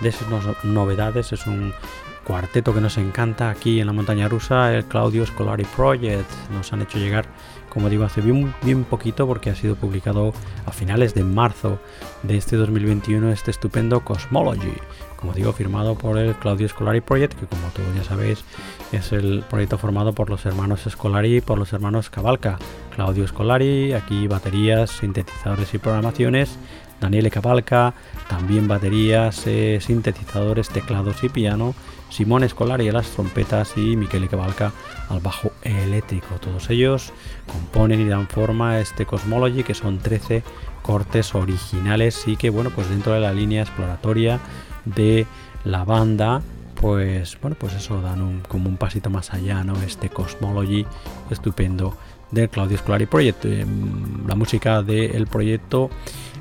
de 0.00 0.10
esas 0.10 0.28
novedades. 0.62 1.32
Es 1.32 1.48
un 1.48 1.74
cuarteto 2.22 2.72
que 2.72 2.80
nos 2.80 2.96
encanta 2.96 3.50
aquí 3.50 3.80
en 3.80 3.88
la 3.88 3.92
montaña 3.92 4.28
rusa, 4.28 4.72
el 4.72 4.84
Claudio 4.84 5.26
Scolari 5.26 5.64
Project. 5.64 6.30
Nos 6.52 6.72
han 6.72 6.82
hecho 6.82 6.98
llegar 6.98 7.26
como 7.68 7.88
digo, 7.88 8.04
hace 8.04 8.20
bien, 8.20 8.54
bien 8.62 8.84
poquito 8.84 9.26
porque 9.26 9.50
ha 9.50 9.54
sido 9.54 9.76
publicado 9.76 10.32
a 10.66 10.72
finales 10.72 11.14
de 11.14 11.24
marzo 11.24 11.78
de 12.22 12.36
este 12.36 12.56
2021 12.56 13.30
este 13.30 13.50
estupendo 13.50 14.00
Cosmology, 14.00 14.72
como 15.16 15.32
digo, 15.32 15.52
firmado 15.52 15.96
por 15.96 16.18
el 16.18 16.34
Claudio 16.36 16.68
Scolari 16.68 17.00
Project, 17.00 17.34
que 17.38 17.46
como 17.46 17.68
todos 17.68 17.94
ya 17.94 18.04
sabéis 18.04 18.44
es 18.92 19.12
el 19.12 19.44
proyecto 19.48 19.78
formado 19.78 20.12
por 20.12 20.30
los 20.30 20.46
hermanos 20.46 20.86
Scolari 20.88 21.36
y 21.36 21.40
por 21.40 21.58
los 21.58 21.72
hermanos 21.72 22.10
Cavalca. 22.10 22.58
Claudio 22.94 23.26
Scolari, 23.26 23.92
aquí 23.92 24.26
baterías, 24.26 24.90
sintetizadores 24.90 25.72
y 25.74 25.78
programaciones, 25.78 26.58
Daniele 27.00 27.30
Cavalca, 27.30 27.94
también 28.28 28.66
baterías, 28.66 29.46
eh, 29.46 29.78
sintetizadores, 29.80 30.68
teclados 30.68 31.22
y 31.22 31.28
piano, 31.28 31.74
Simón 32.10 32.44
Escolari 32.44 32.88
a 32.88 32.92
las 32.92 33.08
trompetas 33.10 33.74
y 33.76 33.96
Michele 33.96 34.28
Cavalca 34.28 34.72
al 35.08 35.20
bajo 35.20 35.52
eléctrico. 35.62 36.36
Todos 36.40 36.70
ellos 36.70 37.12
componen 37.46 38.00
y 38.00 38.04
dan 38.04 38.28
forma 38.28 38.72
a 38.72 38.80
este 38.80 39.06
Cosmology 39.06 39.62
que 39.62 39.74
son 39.74 39.98
13 39.98 40.42
cortes 40.82 41.34
originales 41.34 42.26
y 42.26 42.36
que 42.36 42.50
bueno 42.50 42.70
pues 42.70 42.88
dentro 42.88 43.12
de 43.12 43.20
la 43.20 43.32
línea 43.32 43.62
exploratoria 43.62 44.40
de 44.84 45.26
la 45.64 45.84
banda 45.84 46.40
pues 46.80 47.38
bueno 47.42 47.56
pues 47.58 47.74
eso 47.74 48.00
dan 48.00 48.22
un, 48.22 48.40
como 48.40 48.68
un 48.68 48.76
pasito 48.76 49.10
más 49.10 49.34
allá 49.34 49.64
no 49.64 49.74
este 49.82 50.08
Cosmology 50.08 50.86
estupendo 51.30 51.94
del 52.30 52.48
Claudio 52.48 52.78
Scolari 52.78 53.06
Project 53.06 53.44
em, 53.44 54.26
la 54.26 54.34
música 54.34 54.82
del 54.82 55.26
proyecto 55.26 55.90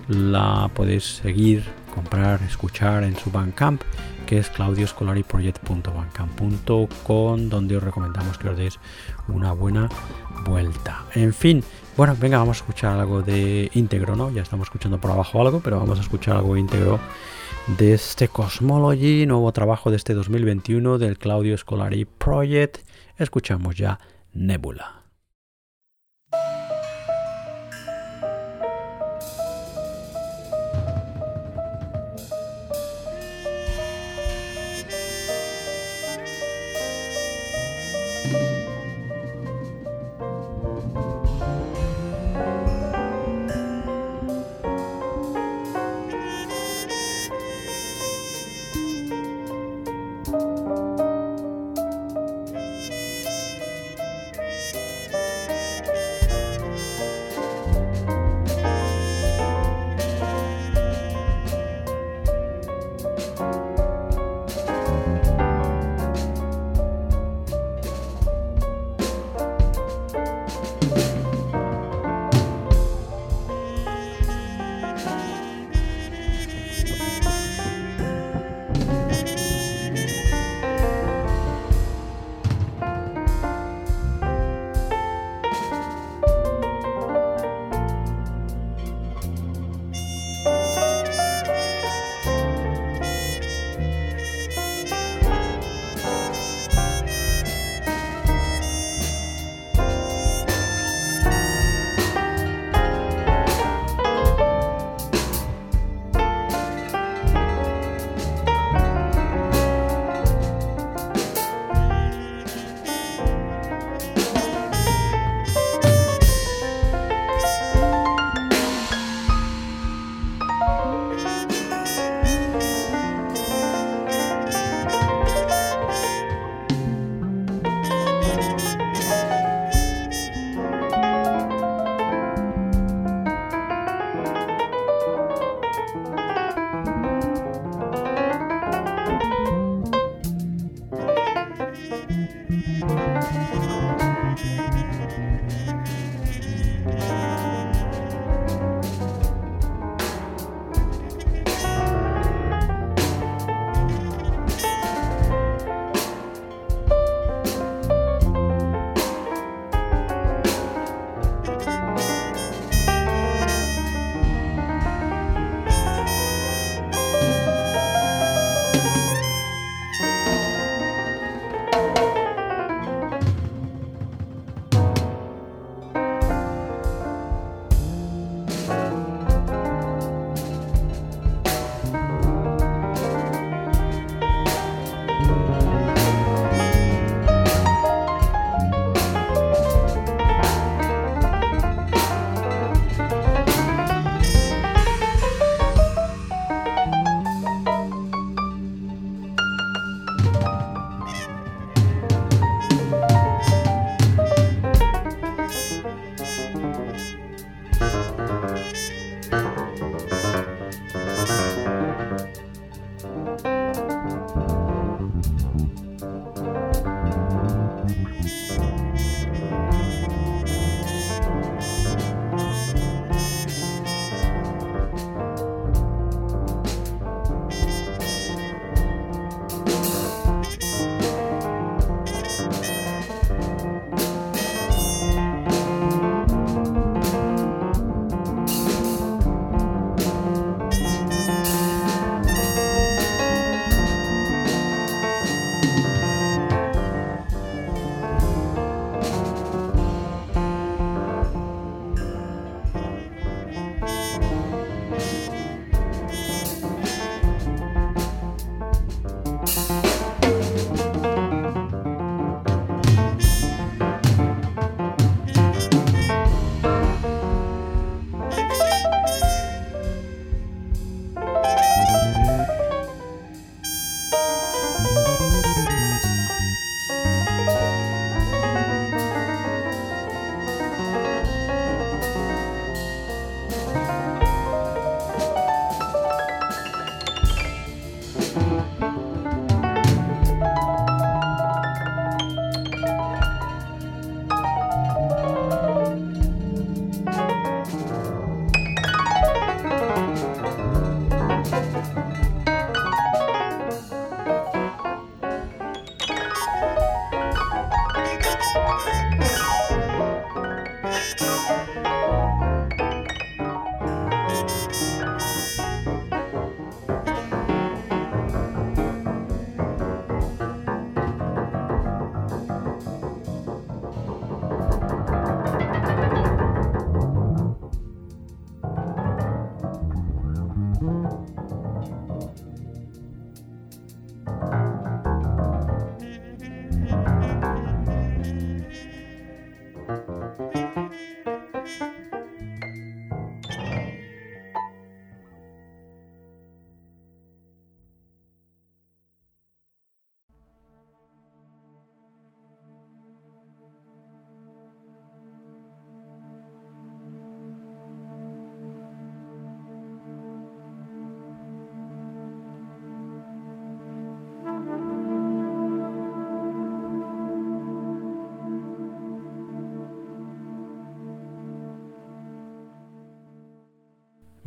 la 0.07 0.69
podéis 0.73 1.17
seguir 1.17 1.63
comprar 1.93 2.41
escuchar 2.43 3.03
en 3.03 3.17
su 3.17 3.31
Bandcamp 3.31 3.81
que 4.27 4.37
es 4.37 4.51
claudioscolariproject.bandcamp.com 4.51 7.49
donde 7.49 7.77
os 7.77 7.83
recomendamos 7.83 8.37
que 8.37 8.49
os 8.49 8.57
deis 8.57 8.77
una 9.27 9.53
buena 9.53 9.89
vuelta. 10.45 11.03
En 11.15 11.33
fin, 11.33 11.63
bueno, 11.95 12.15
venga, 12.19 12.37
vamos 12.37 12.57
a 12.57 12.59
escuchar 12.59 12.99
algo 12.99 13.23
de 13.23 13.71
íntegro, 13.73 14.15
¿no? 14.15 14.29
Ya 14.29 14.43
estamos 14.43 14.67
escuchando 14.67 14.99
por 14.99 15.09
abajo 15.09 15.41
algo, 15.41 15.61
pero 15.61 15.79
vamos 15.79 15.97
a 15.97 16.03
escuchar 16.03 16.37
algo 16.37 16.55
íntegro 16.55 16.99
de 17.79 17.93
este 17.93 18.27
Cosmology, 18.27 19.25
nuevo 19.25 19.51
trabajo 19.51 19.89
de 19.89 19.97
este 19.97 20.13
2021 20.13 20.99
del 20.99 21.17
Claudio 21.17 21.57
Scolari 21.57 22.05
Project. 22.05 22.77
Escuchamos 23.17 23.75
ya 23.75 23.99
Nebula. 24.33 24.96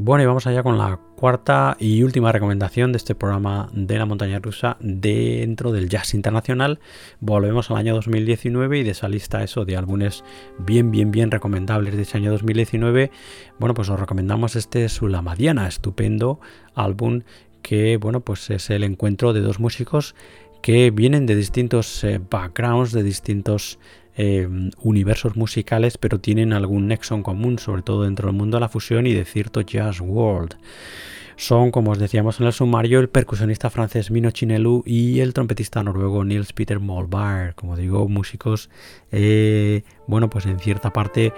Bueno, 0.02 0.22
y 0.22 0.26
vamos 0.26 0.46
allá 0.46 0.62
con 0.62 0.78
la 0.78 0.98
cuarta 1.14 1.76
y 1.78 2.02
última 2.02 2.32
recomendación 2.32 2.90
de 2.90 2.96
este 2.96 3.14
programa 3.14 3.68
de 3.74 3.98
la 3.98 4.06
montaña 4.06 4.38
rusa 4.38 4.78
dentro 4.80 5.72
del 5.72 5.90
jazz 5.90 6.14
internacional. 6.14 6.80
Volvemos 7.20 7.70
al 7.70 7.76
año 7.76 7.94
2019 7.96 8.78
y 8.78 8.82
de 8.82 8.92
esa 8.92 9.10
lista 9.10 9.42
eso 9.42 9.66
de 9.66 9.76
álbumes 9.76 10.24
bien, 10.58 10.90
bien, 10.90 11.10
bien 11.10 11.30
recomendables 11.30 11.96
de 11.96 12.00
ese 12.00 12.16
año 12.16 12.32
2019, 12.32 13.10
bueno, 13.58 13.74
pues 13.74 13.90
os 13.90 14.00
recomendamos 14.00 14.56
este 14.56 14.88
Sulamadiana, 14.88 15.68
estupendo 15.68 16.40
álbum 16.74 17.20
que, 17.60 17.98
bueno, 17.98 18.20
pues 18.20 18.48
es 18.48 18.70
el 18.70 18.84
encuentro 18.84 19.34
de 19.34 19.42
dos 19.42 19.60
músicos 19.60 20.14
que 20.62 20.90
vienen 20.90 21.26
de 21.26 21.36
distintos 21.36 22.04
eh, 22.04 22.20
backgrounds, 22.30 22.92
de 22.92 23.02
distintos 23.02 23.78
Em, 24.16 24.70
universos 24.82 25.36
musicales, 25.36 25.96
pero 25.96 26.18
tienen 26.18 26.52
algún 26.52 26.88
nexo 26.88 27.14
en 27.14 27.22
común, 27.22 27.58
sobre 27.58 27.82
todo 27.82 28.02
dentro 28.02 28.26
del 28.26 28.36
mundo 28.36 28.56
de 28.56 28.60
la 28.60 28.68
fusión 28.68 29.06
y 29.06 29.14
de 29.14 29.24
cierto 29.24 29.60
jazz 29.60 30.00
world. 30.00 30.56
Son, 31.36 31.70
como 31.70 31.92
os 31.92 31.98
decíamos 31.98 32.38
en 32.38 32.46
el 32.46 32.52
sumario, 32.52 33.00
el 33.00 33.08
percusionista 33.08 33.70
francés 33.70 34.10
Mino 34.10 34.30
Chinelu 34.30 34.82
y 34.84 35.20
el 35.20 35.32
trompetista 35.32 35.82
noruego 35.82 36.22
Niels 36.22 36.52
Peter 36.52 36.80
Molbar. 36.80 37.54
Como 37.54 37.76
digo, 37.76 38.08
músicos, 38.08 38.68
eh, 39.10 39.84
bueno, 40.06 40.28
pues 40.28 40.44
en 40.44 40.58
cierta 40.58 40.92
parte 40.92 41.32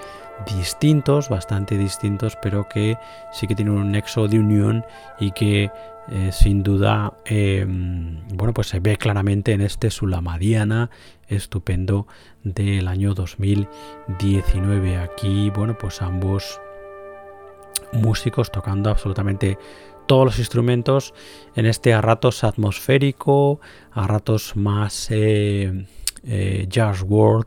distintos, 0.57 1.29
bastante 1.29 1.79
distintos, 1.79 2.37
pero 2.43 2.69
que 2.69 2.97
sí 3.33 3.47
que 3.47 3.55
tienen 3.55 3.75
un 3.75 3.93
nexo 3.93 4.27
de 4.27 4.41
unión 4.41 4.85
y 5.21 5.31
que 5.31 5.71
eh, 6.11 6.31
sin 6.33 6.63
duda, 6.63 7.17
em, 7.25 8.27
bueno, 8.35 8.53
pues 8.53 8.69
se 8.69 8.81
ve 8.81 8.97
claramente 8.97 9.53
en 9.53 9.61
este 9.61 9.91
Sulamadiana 9.91 10.91
estupendo 11.29 12.07
del 12.43 12.89
año 12.89 13.15
2019. 13.15 14.99
Aquí, 14.99 15.51
bueno, 15.51 15.77
pues 15.79 16.03
ambos 16.03 16.61
músicos 17.93 18.51
tocando 18.51 18.91
absolutamente 18.91 19.59
todos 20.07 20.25
los 20.25 20.39
instrumentos 20.39 21.15
en 21.55 21.67
este 21.67 21.95
a 21.95 22.01
ratos 22.01 22.45
atmosférico, 22.45 23.61
a 23.93 24.07
ratos 24.07 24.57
más 24.57 25.09
eh, 25.11 25.87
eh, 26.25 26.67
jazz 26.69 27.03
world, 27.03 27.47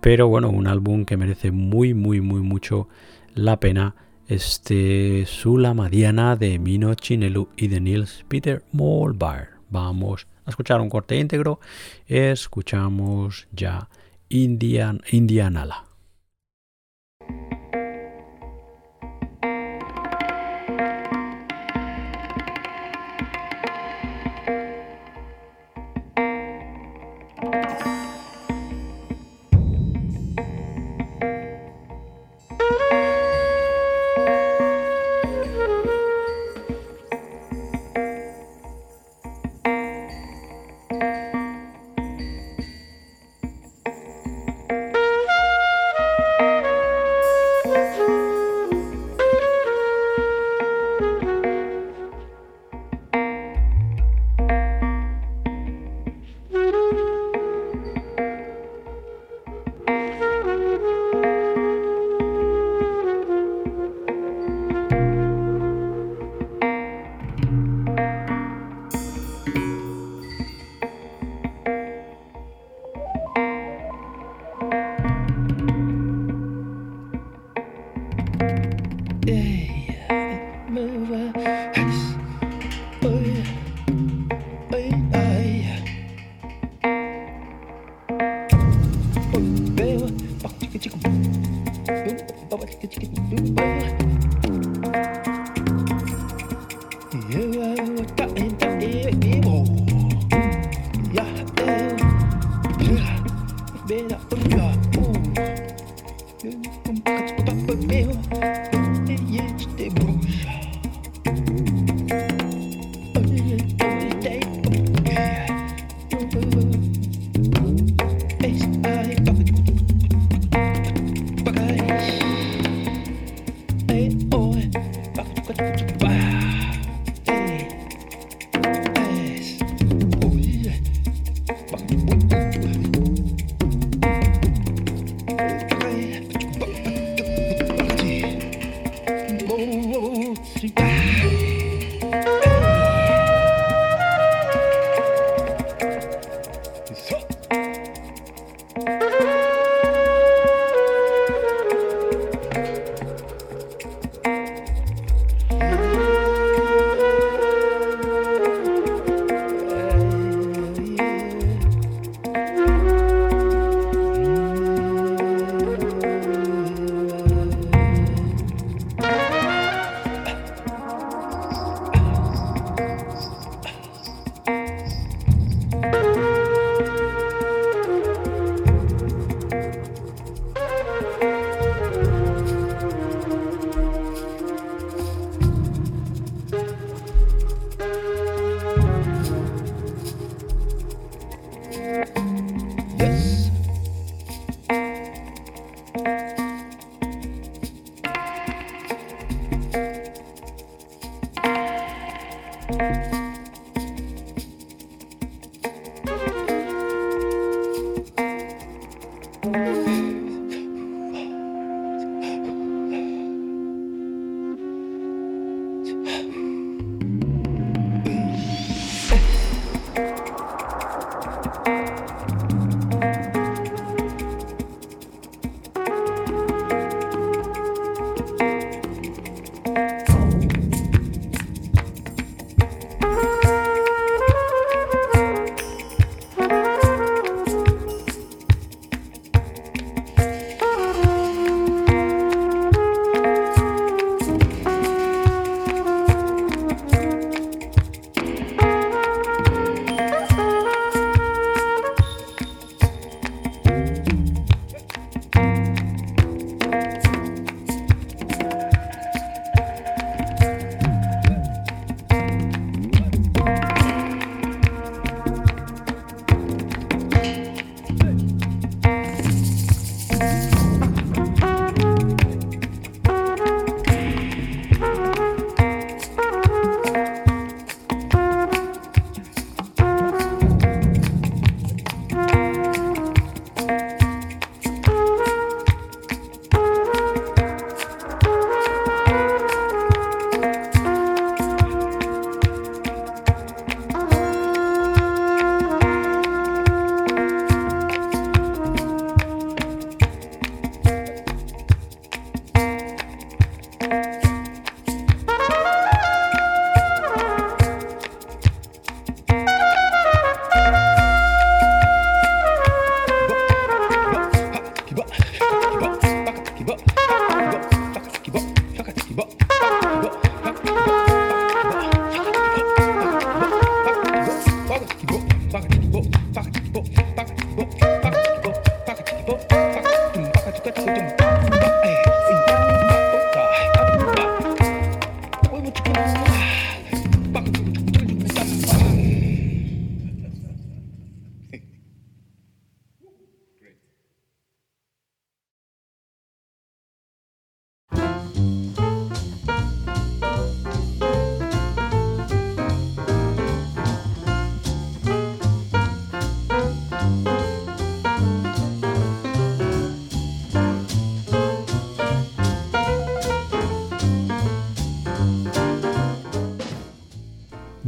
pero 0.00 0.28
bueno, 0.28 0.50
un 0.50 0.66
álbum 0.66 1.04
que 1.04 1.16
merece 1.16 1.50
muy, 1.50 1.94
muy, 1.94 2.20
muy 2.20 2.40
mucho 2.40 2.88
la 3.34 3.58
pena. 3.60 3.94
Este 4.26 5.26
Sula 5.26 5.74
Madiana 5.74 6.34
de 6.34 6.58
Mino 6.58 6.94
Chinelu 6.94 7.50
y 7.58 7.68
de 7.68 7.80
Nils 7.80 8.24
Peter 8.26 8.64
Molbar. 8.72 9.50
Vamos 9.68 10.26
a 10.46 10.50
escuchar 10.50 10.80
un 10.80 10.88
corte 10.88 11.16
íntegro. 11.16 11.60
Escuchamos 12.06 13.46
ya 13.52 13.90
Indian, 14.30 15.02
Indianala. 15.10 15.84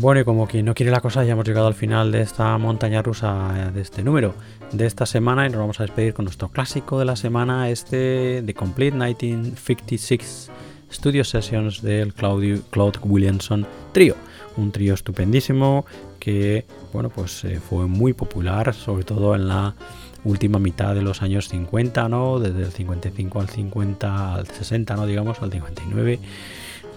Bueno, 0.06 0.20
y 0.20 0.24
como 0.24 0.46
quien 0.46 0.66
no 0.66 0.72
quiere 0.72 0.92
la 0.92 1.00
cosa, 1.00 1.24
ya 1.24 1.32
hemos 1.32 1.44
llegado 1.44 1.66
al 1.66 1.74
final 1.74 2.12
de 2.12 2.20
esta 2.20 2.56
montaña 2.58 3.02
rusa 3.02 3.72
de 3.74 3.80
este 3.80 4.04
número 4.04 4.36
de 4.70 4.86
esta 4.86 5.04
semana 5.04 5.44
y 5.44 5.50
nos 5.50 5.58
vamos 5.58 5.80
a 5.80 5.82
despedir 5.82 6.14
con 6.14 6.26
nuestro 6.26 6.48
clásico 6.48 7.00
de 7.00 7.04
la 7.04 7.16
semana, 7.16 7.70
este 7.70 8.40
The 8.46 8.54
Complete 8.54 8.96
1956 8.96 10.52
Studio 10.92 11.24
Sessions 11.24 11.82
del 11.82 12.14
Claude, 12.14 12.60
Claude 12.70 13.00
Williamson 13.02 13.66
Trio. 13.90 14.14
Un 14.56 14.70
trío 14.70 14.94
estupendísimo 14.94 15.86
que, 16.20 16.66
bueno, 16.92 17.10
pues 17.10 17.42
eh, 17.42 17.58
fue 17.58 17.88
muy 17.88 18.12
popular, 18.12 18.74
sobre 18.74 19.02
todo 19.02 19.34
en 19.34 19.48
la 19.48 19.74
última 20.22 20.60
mitad 20.60 20.94
de 20.94 21.02
los 21.02 21.20
años 21.20 21.48
50, 21.48 22.08
¿no? 22.08 22.38
Desde 22.38 22.62
el 22.62 22.70
55 22.70 23.40
al 23.40 23.48
50, 23.48 24.34
al 24.34 24.46
60, 24.46 24.94
¿no? 24.94 25.04
Digamos, 25.04 25.42
al 25.42 25.50
59 25.50 26.20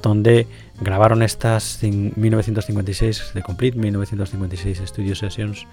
donde 0.02 0.48
grabaron 0.82 1.24
estas 1.24 1.80
1956 1.84 3.32
de 3.34 3.42
Complete 3.42 3.78
1956 3.78 4.82
Studio 4.86 5.16
Sessions 5.16 5.68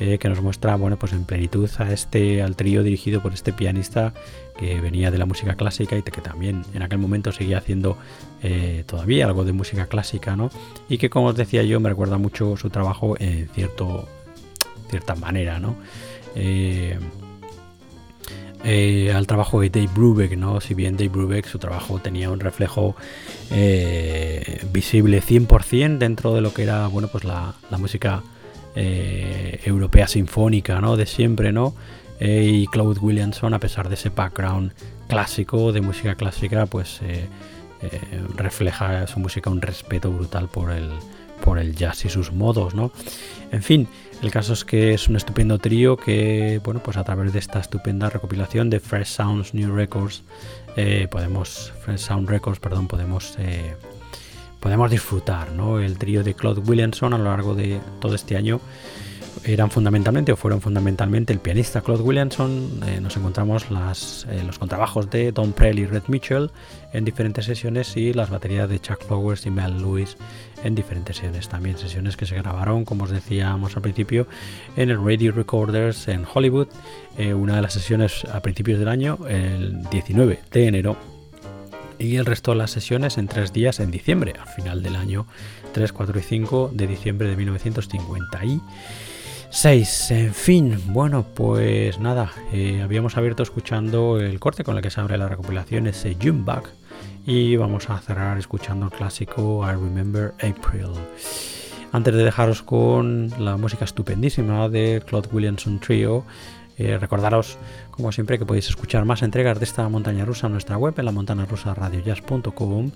eh, 0.00 0.18
que 0.18 0.28
nos 0.28 0.40
muestra 0.40 0.76
bueno 0.76 0.98
pues 0.98 1.12
en 1.12 1.24
plenitud 1.24 1.68
a 1.78 1.92
este 1.92 2.42
al 2.42 2.56
trío 2.56 2.82
dirigido 2.82 3.20
por 3.20 3.34
este 3.34 3.52
pianista 3.52 4.14
que 4.58 4.80
venía 4.80 5.10
de 5.10 5.18
la 5.18 5.26
música 5.26 5.54
clásica 5.54 5.96
y 5.96 6.02
que 6.02 6.20
también 6.20 6.64
en 6.72 6.82
aquel 6.82 6.98
momento 6.98 7.32
seguía 7.32 7.58
haciendo 7.58 7.98
eh, 8.42 8.84
todavía 8.86 9.26
algo 9.26 9.44
de 9.44 9.52
música 9.52 9.86
clásica 9.86 10.36
¿no? 10.36 10.50
y 10.88 10.98
que 10.98 11.10
como 11.10 11.26
os 11.26 11.36
decía 11.36 11.62
yo 11.62 11.80
me 11.80 11.88
recuerda 11.88 12.16
mucho 12.16 12.56
su 12.56 12.70
trabajo 12.70 13.16
en 13.18 13.48
cierto 13.48 14.08
cierta 14.88 15.14
manera 15.14 15.58
¿no? 15.58 15.76
Eh, 16.34 16.98
eh, 18.64 19.12
al 19.14 19.26
trabajo 19.26 19.60
de 19.60 19.70
Dave 19.70 19.88
Brubeck, 19.94 20.36
¿no? 20.36 20.60
Si 20.60 20.74
bien 20.74 20.96
Dave 20.96 21.10
Brubeck 21.10 21.46
su 21.46 21.58
trabajo 21.58 22.00
tenía 22.00 22.30
un 22.30 22.40
reflejo 22.40 22.96
eh, 23.50 24.60
visible 24.72 25.22
100% 25.22 25.98
dentro 25.98 26.34
de 26.34 26.40
lo 26.40 26.52
que 26.52 26.64
era, 26.64 26.88
bueno, 26.88 27.08
pues 27.08 27.24
la, 27.24 27.54
música 27.78 28.22
eh, 28.74 29.60
europea 29.64 30.08
sinfónica, 30.08 30.80
¿no? 30.80 30.96
De 30.96 31.06
siempre, 31.06 31.52
¿no? 31.52 31.74
y 32.20 32.66
Claude 32.66 32.98
Williamson, 32.98 33.54
a 33.54 33.60
pesar 33.60 33.88
de 33.88 33.94
ese 33.94 34.08
background 34.08 34.72
clásico, 35.06 35.70
de 35.70 35.80
música 35.80 36.16
clásica, 36.16 36.66
pues 36.66 37.00
refleja 38.34 39.06
su 39.06 39.20
música 39.20 39.50
un 39.50 39.62
respeto 39.62 40.10
brutal 40.10 40.48
por 40.48 40.72
el, 40.72 40.90
por 41.44 41.60
el 41.60 41.76
jazz 41.76 42.04
y 42.06 42.08
sus 42.08 42.32
modos, 42.32 42.74
¿no? 42.74 42.90
En 43.52 43.62
fin, 43.62 43.88
el 44.22 44.30
caso 44.30 44.52
es 44.52 44.64
que 44.64 44.94
es 44.94 45.08
un 45.08 45.16
estupendo 45.16 45.58
trío 45.58 45.96
que, 45.96 46.60
bueno, 46.64 46.80
pues 46.82 46.96
a 46.96 47.04
través 47.04 47.32
de 47.32 47.38
esta 47.38 47.60
estupenda 47.60 48.10
recopilación 48.10 48.68
de 48.70 48.80
Fresh 48.80 49.06
Sounds 49.08 49.54
New 49.54 49.74
Records, 49.74 50.22
eh, 50.76 51.06
podemos, 51.10 51.72
Fresh 51.84 52.00
Sound 52.00 52.28
Records, 52.28 52.58
perdón, 52.58 52.88
podemos, 52.88 53.36
eh, 53.38 53.76
podemos 54.60 54.90
disfrutar, 54.90 55.52
¿no? 55.52 55.80
El 55.80 55.98
trío 55.98 56.24
de 56.24 56.34
Claude 56.34 56.60
Williamson 56.60 57.14
a 57.14 57.18
lo 57.18 57.24
largo 57.24 57.54
de 57.54 57.80
todo 58.00 58.14
este 58.14 58.36
año 58.36 58.60
eran 59.44 59.70
fundamentalmente 59.70 60.32
o 60.32 60.36
fueron 60.36 60.60
fundamentalmente 60.60 61.32
el 61.32 61.38
pianista 61.38 61.80
Claude 61.80 62.02
Williamson. 62.02 62.80
Eh, 62.86 63.00
nos 63.00 63.16
encontramos 63.16 63.70
las, 63.70 64.26
los 64.46 64.58
contrabajos 64.58 65.10
de 65.10 65.32
Don 65.32 65.52
Prell 65.52 65.78
y 65.78 65.86
Red 65.86 66.04
Mitchell 66.08 66.50
en 66.92 67.04
diferentes 67.04 67.44
sesiones 67.44 67.96
y 67.96 68.12
las 68.12 68.30
baterías 68.30 68.68
de 68.68 68.80
Chuck 68.80 69.04
Flowers 69.04 69.46
y 69.46 69.50
Mel 69.50 69.78
Lewis 69.78 70.16
en 70.64 70.74
diferentes 70.74 71.16
sesiones. 71.16 71.48
También 71.48 71.78
sesiones 71.78 72.16
que 72.16 72.26
se 72.26 72.36
grabaron, 72.36 72.84
como 72.84 73.04
os 73.04 73.10
decíamos 73.10 73.76
al 73.76 73.82
principio, 73.82 74.26
en 74.76 74.90
el 74.90 75.04
Radio 75.04 75.32
Recorders 75.32 76.08
en 76.08 76.24
Hollywood. 76.32 76.68
Eh, 77.16 77.34
una 77.34 77.56
de 77.56 77.62
las 77.62 77.72
sesiones 77.72 78.24
a 78.24 78.40
principios 78.40 78.78
del 78.78 78.88
año, 78.88 79.18
el 79.28 79.82
19 79.90 80.40
de 80.50 80.66
enero. 80.66 80.96
Y 81.98 82.16
el 82.16 82.26
resto 82.26 82.52
de 82.52 82.58
las 82.58 82.70
sesiones 82.70 83.18
en 83.18 83.26
tres 83.26 83.52
días 83.52 83.80
en 83.80 83.90
diciembre, 83.90 84.34
al 84.40 84.48
final 84.48 84.84
del 84.84 84.94
año 84.94 85.26
3, 85.72 85.92
4 85.92 86.18
y 86.18 86.22
5 86.22 86.70
de 86.72 86.86
diciembre 86.86 87.28
de 87.28 87.36
1956. 89.50 90.10
En 90.10 90.34
fin, 90.34 90.82
bueno, 90.92 91.24
pues 91.34 91.98
nada, 91.98 92.32
eh, 92.52 92.82
habíamos 92.82 93.16
abierto 93.16 93.42
escuchando 93.42 94.20
el 94.20 94.38
corte 94.38 94.62
con 94.62 94.76
el 94.76 94.82
que 94.82 94.90
se 94.90 95.00
abre 95.00 95.16
la 95.16 95.28
recopilación, 95.28 95.86
ese 95.86 96.16
June 96.20 96.42
Back 96.44 96.68
y 97.24 97.56
vamos 97.56 97.88
a 97.88 97.98
cerrar 97.98 98.38
escuchando 98.38 98.86
el 98.86 98.92
clásico 98.92 99.64
I 99.66 99.72
Remember 99.72 100.34
April. 100.36 100.90
Antes 101.92 102.14
de 102.14 102.24
dejaros 102.24 102.62
con 102.62 103.30
la 103.38 103.56
música 103.56 103.86
estupendísima 103.86 104.68
de 104.68 105.02
Claude 105.06 105.28
Williamson 105.32 105.80
Trio, 105.80 106.24
eh, 106.76 106.98
recordaros, 106.98 107.56
como 107.98 108.12
siempre, 108.12 108.38
que 108.38 108.46
podéis 108.46 108.68
escuchar 108.68 109.04
más 109.04 109.22
entregas 109.24 109.58
de 109.58 109.64
esta 109.64 109.88
montaña 109.88 110.24
rusa 110.24 110.46
en 110.46 110.52
nuestra 110.52 110.76
web, 110.76 110.94
en 110.98 111.04
la 111.04 111.10
montana 111.10 111.46
rusa 111.46 111.74
radiojazz.com, 111.74 112.92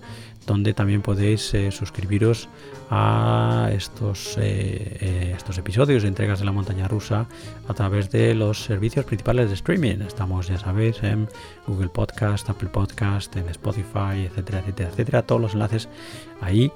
donde 0.47 0.73
también 0.73 1.01
podéis 1.01 1.53
eh, 1.53 1.71
suscribiros 1.71 2.47
a 2.89 3.69
estos, 3.73 4.37
eh, 4.39 5.33
estos 5.35 5.57
episodios 5.57 6.03
de 6.03 6.07
entregas 6.07 6.39
de 6.39 6.45
la 6.45 6.53
montaña 6.53 6.87
rusa 6.87 7.27
a 7.67 7.73
través 7.73 8.11
de 8.11 8.33
los 8.33 8.63
servicios 8.63 9.03
principales 9.03 9.49
de 9.49 9.55
streaming. 9.55 9.97
Estamos, 10.07 10.47
ya 10.47 10.57
sabéis, 10.57 11.03
en 11.03 11.27
Google 11.67 11.89
Podcast, 11.89 12.49
Apple 12.49 12.69
Podcast, 12.69 13.35
en 13.35 13.49
Spotify, 13.49 14.25
etcétera, 14.29 14.59
etcétera, 14.59 14.89
etcétera. 14.89 15.23
Todos 15.23 15.41
los 15.41 15.53
enlaces 15.53 15.89
ahí 16.39 16.71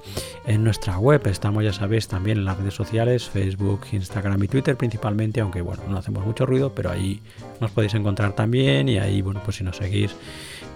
en 0.46 0.64
nuestra 0.64 0.98
web. 0.98 1.26
Estamos, 1.26 1.64
ya 1.64 1.72
sabéis, 1.72 2.08
también 2.08 2.38
en 2.38 2.44
las 2.44 2.58
redes 2.58 2.74
sociales, 2.74 3.28
Facebook, 3.30 3.86
Instagram 3.92 4.42
y 4.42 4.48
Twitter 4.48 4.76
principalmente, 4.76 5.40
aunque 5.40 5.62
bueno, 5.62 5.82
no 5.88 5.96
hacemos 5.96 6.26
mucho 6.26 6.44
ruido, 6.44 6.74
pero 6.74 6.90
ahí 6.90 7.22
nos 7.60 7.70
podéis 7.70 7.94
encontrar 7.94 8.17
también 8.34 8.88
y 8.88 8.98
ahí, 8.98 9.22
bueno, 9.22 9.40
pues 9.44 9.58
si 9.58 9.64
nos 9.64 9.76
seguís 9.76 10.14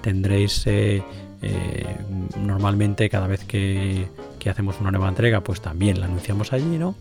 tendréis 0.03 0.67
eh, 0.67 1.03
eh, 1.41 1.97
normalmente 2.39 3.09
cada 3.09 3.27
vez 3.27 3.45
que, 3.45 4.09
hacemos 4.49 4.81
una 4.81 4.91
nueva 4.91 5.09
entrega, 5.09 5.41
pues 5.41 5.61
también 5.61 6.01
la 6.01 6.07
anunciamos 6.07 6.53
allí, 6.53 6.77
¿no? 6.77 6.97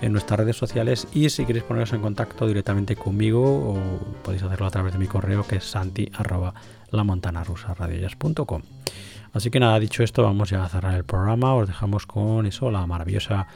En 0.00 0.12
nuestras 0.12 0.40
redes 0.40 0.56
sociales 0.56 1.06
y 1.14 1.30
si 1.30 1.44
queréis 1.44 1.64
poneros 1.64 1.92
en 1.92 2.00
contacto 2.00 2.46
directamente 2.46 2.96
conmigo 2.96 3.42
o 3.44 3.78
podéis 4.24 4.42
hacerlo 4.42 4.66
a 4.66 4.70
través 4.70 4.92
de 4.92 4.98
mi 4.98 5.06
correo 5.06 5.46
que 5.46 5.56
es 5.56 5.64
santi 5.64 6.10
arroba 6.12 6.54
Así 9.32 9.50
que 9.50 9.60
nada, 9.60 9.80
dicho 9.80 10.02
esto, 10.02 10.22
vamos 10.22 10.50
ya 10.50 10.64
a 10.64 10.68
cerrar 10.68 10.94
el 10.94 11.04
programa. 11.04 11.54
Os 11.54 11.66
dejamos 11.66 12.06
con 12.06 12.44
eso, 12.44 12.70
la 12.70 12.86
maravillosa, 12.86 13.46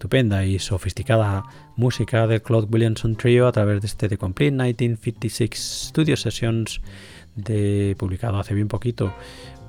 estupenda 0.00 0.46
y 0.46 0.58
sofisticada 0.58 1.42
música 1.76 2.26
del 2.26 2.40
Claude 2.40 2.68
Williamson 2.70 3.16
Trio 3.16 3.46
a 3.46 3.52
través 3.52 3.82
de 3.82 3.86
este 3.86 4.08
The 4.08 4.16
Complete 4.16 4.52
1956 4.52 5.88
Studio 5.90 6.16
Sessions, 6.16 6.80
de, 7.36 7.94
publicado 7.98 8.38
hace 8.38 8.54
bien 8.54 8.66
poquito 8.66 9.12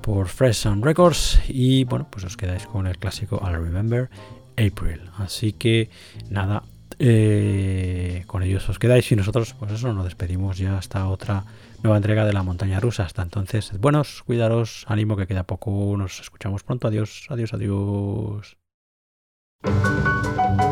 por 0.00 0.28
Fresh 0.28 0.54
Sound 0.54 0.82
Records. 0.82 1.38
Y 1.48 1.84
bueno, 1.84 2.08
pues 2.10 2.24
os 2.24 2.38
quedáis 2.38 2.66
con 2.66 2.86
el 2.86 2.96
clásico 2.96 3.42
I'll 3.44 3.62
Remember 3.62 4.08
April. 4.52 5.02
Así 5.18 5.52
que 5.52 5.90
nada, 6.30 6.62
eh, 6.98 8.24
con 8.26 8.42
ellos 8.42 8.66
os 8.70 8.78
quedáis 8.78 9.12
y 9.12 9.16
nosotros, 9.16 9.54
pues 9.58 9.72
eso, 9.72 9.92
nos 9.92 10.04
despedimos 10.04 10.56
ya 10.56 10.78
hasta 10.78 11.10
otra 11.10 11.44
nueva 11.82 11.98
entrega 11.98 12.24
de 12.24 12.32
la 12.32 12.42
montaña 12.42 12.80
rusa. 12.80 13.04
Hasta 13.04 13.20
entonces, 13.20 13.78
buenos, 13.78 14.22
cuidaros, 14.22 14.86
ánimo 14.88 15.14
que 15.14 15.26
queda 15.26 15.42
poco, 15.42 15.94
nos 15.98 16.20
escuchamos 16.20 16.62
pronto. 16.62 16.88
Adiós, 16.88 17.26
adiós, 17.28 17.52
adiós. 17.52 18.61
Hasta 19.64 20.71